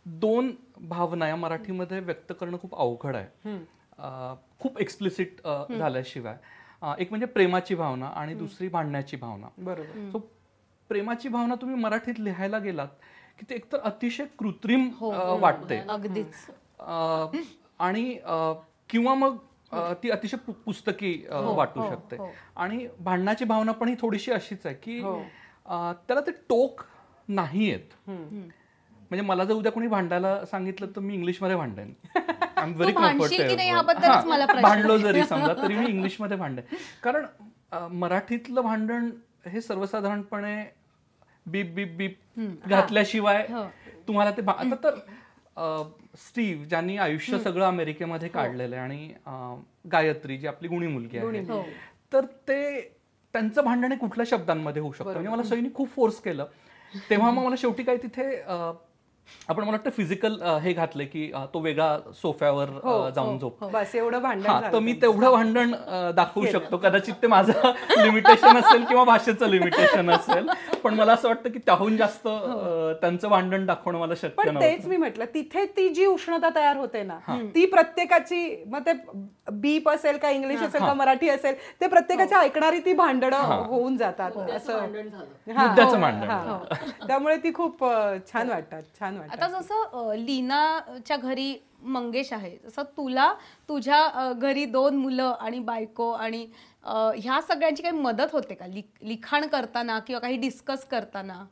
[0.05, 3.57] दोन भावना या मराठीमध्ये व्यक्त करणं खूप अवघड आहे.
[4.59, 5.41] खूप एक्सप्लिसिट
[5.77, 6.38] झाल्याशिवाय.
[6.99, 9.47] एक म्हणजे प्रेमाची भावना आणि दुसरी भांडण्याची भावना.
[9.57, 10.09] बरोबर.
[10.11, 10.19] सो
[10.89, 12.88] प्रेमाची भावना तुम्ही मराठीत लिहायला गेलात
[13.39, 16.47] की ते एकतर अतिशय कृत्रिम अं, वाटते अगदीच.
[17.79, 18.17] आणि
[18.89, 19.38] किंवा मग
[20.03, 22.15] ती अतिशय पुस्तकी हो, वाटू हो, शकते.
[22.15, 22.30] हो.
[22.55, 24.99] आणि भांडणाची भावना पण ही थोडीशी अशीच आहे की
[26.07, 26.82] त्याला ते टोक
[27.28, 27.93] नाही येत.
[28.07, 31.93] म्हणजे मला जर उद्या कोणी भांडायला सांगितलं तर मी इंग्लिशमध्ये भांडेन.
[32.15, 35.86] आय एम व्हेरी तू भांडशील की नाही याबद्दलच मला प्रश्न भांडलो जरी समजा तरी मी
[35.86, 36.76] इंग्लिशमध्ये भांडेन.
[37.03, 37.26] कारण
[37.91, 39.09] मराठीतलं भांडण
[39.47, 40.63] हे सर्वसाधारणपणे
[41.45, 43.47] बीप बीप बीप घातल्याशिवाय.
[44.07, 44.95] तुम्हाला ते आता तर
[46.18, 49.56] स्टीव्ह ज्यांनी आयुष्य सगळं अमेरिकेमध्ये काढलेलं आहे आणि अ,
[49.91, 51.26] गायत्री जी आपली गुणी मुलगी आहे.
[51.54, 51.64] हो.
[52.14, 52.82] तर ते
[53.34, 55.04] त्यांचं भांडण हे कुठल्या शब्दांमध्ये होऊ शकतं?
[55.14, 56.45] म्हणजे मला सईनी खूप फोर्स केलं.
[57.10, 58.72] तेव्हा मग मला शेवटी काही तिथे अ,
[59.49, 63.63] आपण मला वाटतं फिजिकल हे घातले की तो वेगळा सोफ्यावर अ, जाऊन झोप.
[63.65, 65.71] बस एवढं भांडण हा तर मी तेवढं भांडण
[66.15, 66.78] दाखवू शकतो.
[66.78, 67.51] कदाचित ते माझं
[67.97, 70.47] लिमिटेशन असेल किंवा भाषेचं लिमिटेशन असेल.
[70.84, 72.28] पण मला असं वाटतं की त्याहून जास्त
[73.01, 74.67] त्यांचं भांडण दाखवणं मला शक्य पण नव्हतं.
[74.67, 77.17] तेच मी म्हटलं तिथे ती जी उष्णता तयार होते ना
[77.55, 78.91] ती प्रत्येकाची मग ते
[79.53, 84.38] बीप असेल का इंग्लिश असेल का मराठी असेल ते प्रत्येकाच्या ऐकणारी ती भांडणं होऊन जातात.
[84.49, 85.51] असं भांडण झालं.
[85.53, 86.30] हा, मुद्द्याचं हो, भांडण.
[86.30, 86.57] हा.
[87.07, 87.84] त्यामुळे ती खूप
[88.28, 93.34] छान वाटतात छान आता जसं लीनाच्या घरी मंगेश आहे तसं तुला
[93.70, 96.45] तुझ्या घरी दोन मुलं आणि बायको आणि
[96.86, 98.66] ह्या सगळ्यांची काही मदत होते का?
[99.01, 101.43] लिखाण करताना किंवा काही डिस्कस करताना?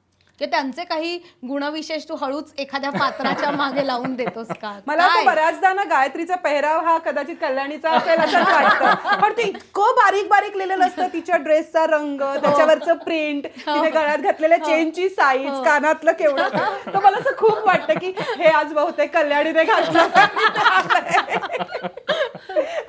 [0.42, 1.18] किंवा त्यांचे काही
[1.48, 4.80] गुणविशेष तू हळूच एखाद्या पात्राच्या मागे लावून देतोस का?
[4.88, 5.26] मला काय?
[5.26, 9.20] बऱ्याचदा ना गायत्रीचा पेहराव हा कदाचित कल्याणीचा असेल असंच वाटतं.
[9.22, 14.58] पण ते इतकं बारीक बारीक लिहिलेलं असतं तिच्या ड्रेसचा रंग त्याच्यावरचं प्रिंट तिने गळ्यात घातलेल्या
[14.58, 16.50] चेनची साईज कानातलं केवढं
[16.88, 20.02] तर मला असं खूप वाटतं की हे आज बहुतेक कल्याणीने घातलं.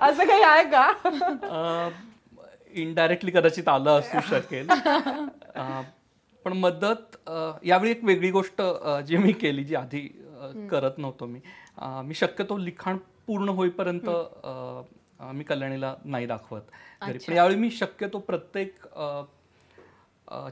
[0.00, 0.92] असं काही आहे का?
[2.74, 4.70] इनडायरेक्टली कदाचित आलं असू शकेल.
[4.70, 5.60] अ,
[6.44, 7.16] पण मदत
[7.64, 8.62] यावेळी एक वेगळी गोष्ट
[9.06, 10.06] जी मी केली जी आधी
[10.70, 11.40] करत नव्हतो मी.
[12.04, 14.08] मी शक्यतो लिखाण पूर्ण होईपर्यंत
[15.34, 16.60] मी कल्याणीला नाही दाखवत
[17.02, 17.18] घरी.
[17.18, 18.86] पण यावेळी मी शक्यतो प्रत्येक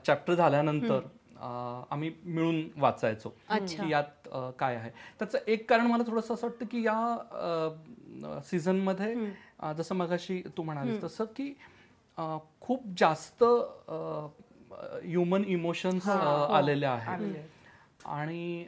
[0.07, 1.01] चॅप्टर झाल्यानंतर
[1.91, 4.29] आम्ही मिळून वाचायचो की यात
[4.59, 4.91] काय आहे.
[5.19, 9.15] त्याचं एक कारण मला थोडंसं असं वाटतं की या सीझनमध्ये
[9.79, 11.53] जसं मगाशी तू म्हणालीस तसं की
[12.61, 13.45] खूप जास्त
[14.73, 17.37] ह्युमन इमोशन्स आलेले आहेत.
[18.07, 18.65] आणि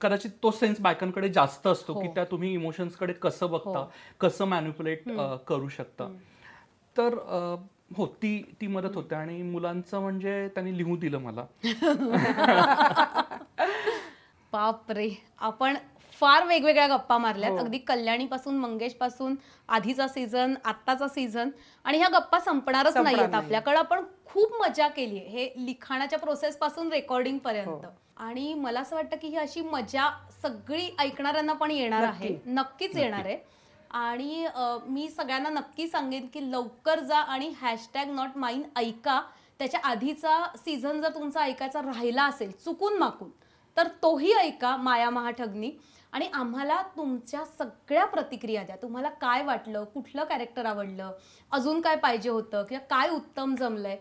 [0.00, 3.84] कदाचित तो सेन्स बायकांकडे जास्त असतो की त्या तुम्ही इमोशन्सकडे कसं बघता
[4.20, 5.08] कसं मॅन्युपुलेट
[5.48, 6.08] करू शकता.
[6.96, 7.14] तर
[7.96, 11.44] हो ती ती मदत होते आणि मुलांचं म्हणजे त्यांनी लिहू दिलं मला.
[14.52, 15.08] बाप रे
[15.38, 15.76] आपण
[16.20, 17.58] फार वेगवेगळ्या गप्पा मारल्यात.
[17.58, 19.34] अगदी कल्याणीपासून मंगेशपासून
[19.68, 21.50] आधीचा सीझन आत्ताचा सीझन
[21.84, 23.30] आणि ह्या गप्पा संपणारच संपणार नाहीयेत.
[23.30, 23.44] नाही.
[23.44, 27.86] आपल्याकडे आपण खूप मजा केली हे लिखाणाच्या प्रोसेस पासून रेकॉर्डिंग पर्यंत.
[28.16, 30.10] आणि मला असं वाटतं की ही अशी मजा
[30.42, 32.36] सगळी ऐकणाऱ्यांना पण येणार आहे.
[32.46, 33.36] नक्कीच येणार आहे.
[33.90, 34.46] आणि
[34.86, 39.20] मी सगळ्यांना नक्की सांगेन की लवकर जा आणि हॅशटॅग नॉट माइन ऐका.
[39.58, 43.30] त्याच्या आधीचा सीझन जर तुमचा ऐकायचा राहिला असेल चुकून माकून
[43.76, 45.70] तर तोही ऐका माया महाठगनी.
[46.12, 48.76] आणि आम्हाला तुमच्या सगळ्या प्रतिक्रिया द्या.
[48.82, 51.12] तुम्हाला काय वाटलं कुठलं कॅरेक्टर आवडलं
[51.52, 53.96] अजून काय पाहिजे होतं किंवा काय उत्तम जमलंय.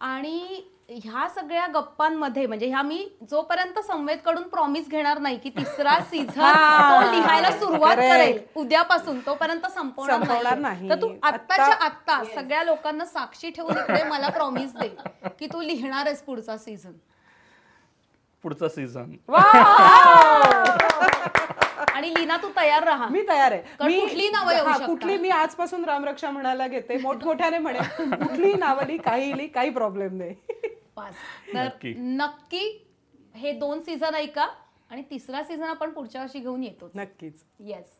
[0.00, 6.40] आणि ह्या सगळ्या गप्पांमध्ये म्हणजे ह्या मी जोपर्यंत संवेदकडून प्रॉमिस घेणार नाही की तिसरा सीझन
[6.40, 7.96] तो लिहायला सुरुवात.
[7.96, 10.90] करेल उद्यापासून तोपर्यंत संपवणार नाही.
[10.90, 14.96] तर तू आत्ताच्या आत्ता- आत्ता सगळ्या लोकांना साक्षी ठेवून इकडे मला प्रॉमिस दे
[15.38, 16.92] की तू लिहिणार आहेस पुढचा सीझन
[18.44, 19.12] पुढचा सीझन
[21.94, 23.06] आणि लीना तू तयार राहा.
[23.08, 23.86] मी तयार आहे.
[23.86, 24.86] मी कुठलीही नावं येऊ हा, शकतात.
[24.88, 27.78] कुठली मी आजपासून रामरक्षा म्हणायला घेते मोठमोठ्याने म्हणे.
[28.16, 30.34] कुठलीही नावं लिही काही लिही काही प्रॉब्लेम नाही.
[30.96, 31.14] पास
[31.46, 31.94] तर नक्की.
[31.98, 32.66] नक्की
[33.34, 34.46] हे दोन सीझन ऐका
[34.90, 37.42] आणि तिसरा सीझन आपण पुढच्या वर्षी घेऊन येतो नक्कीच.
[37.60, 37.92] येस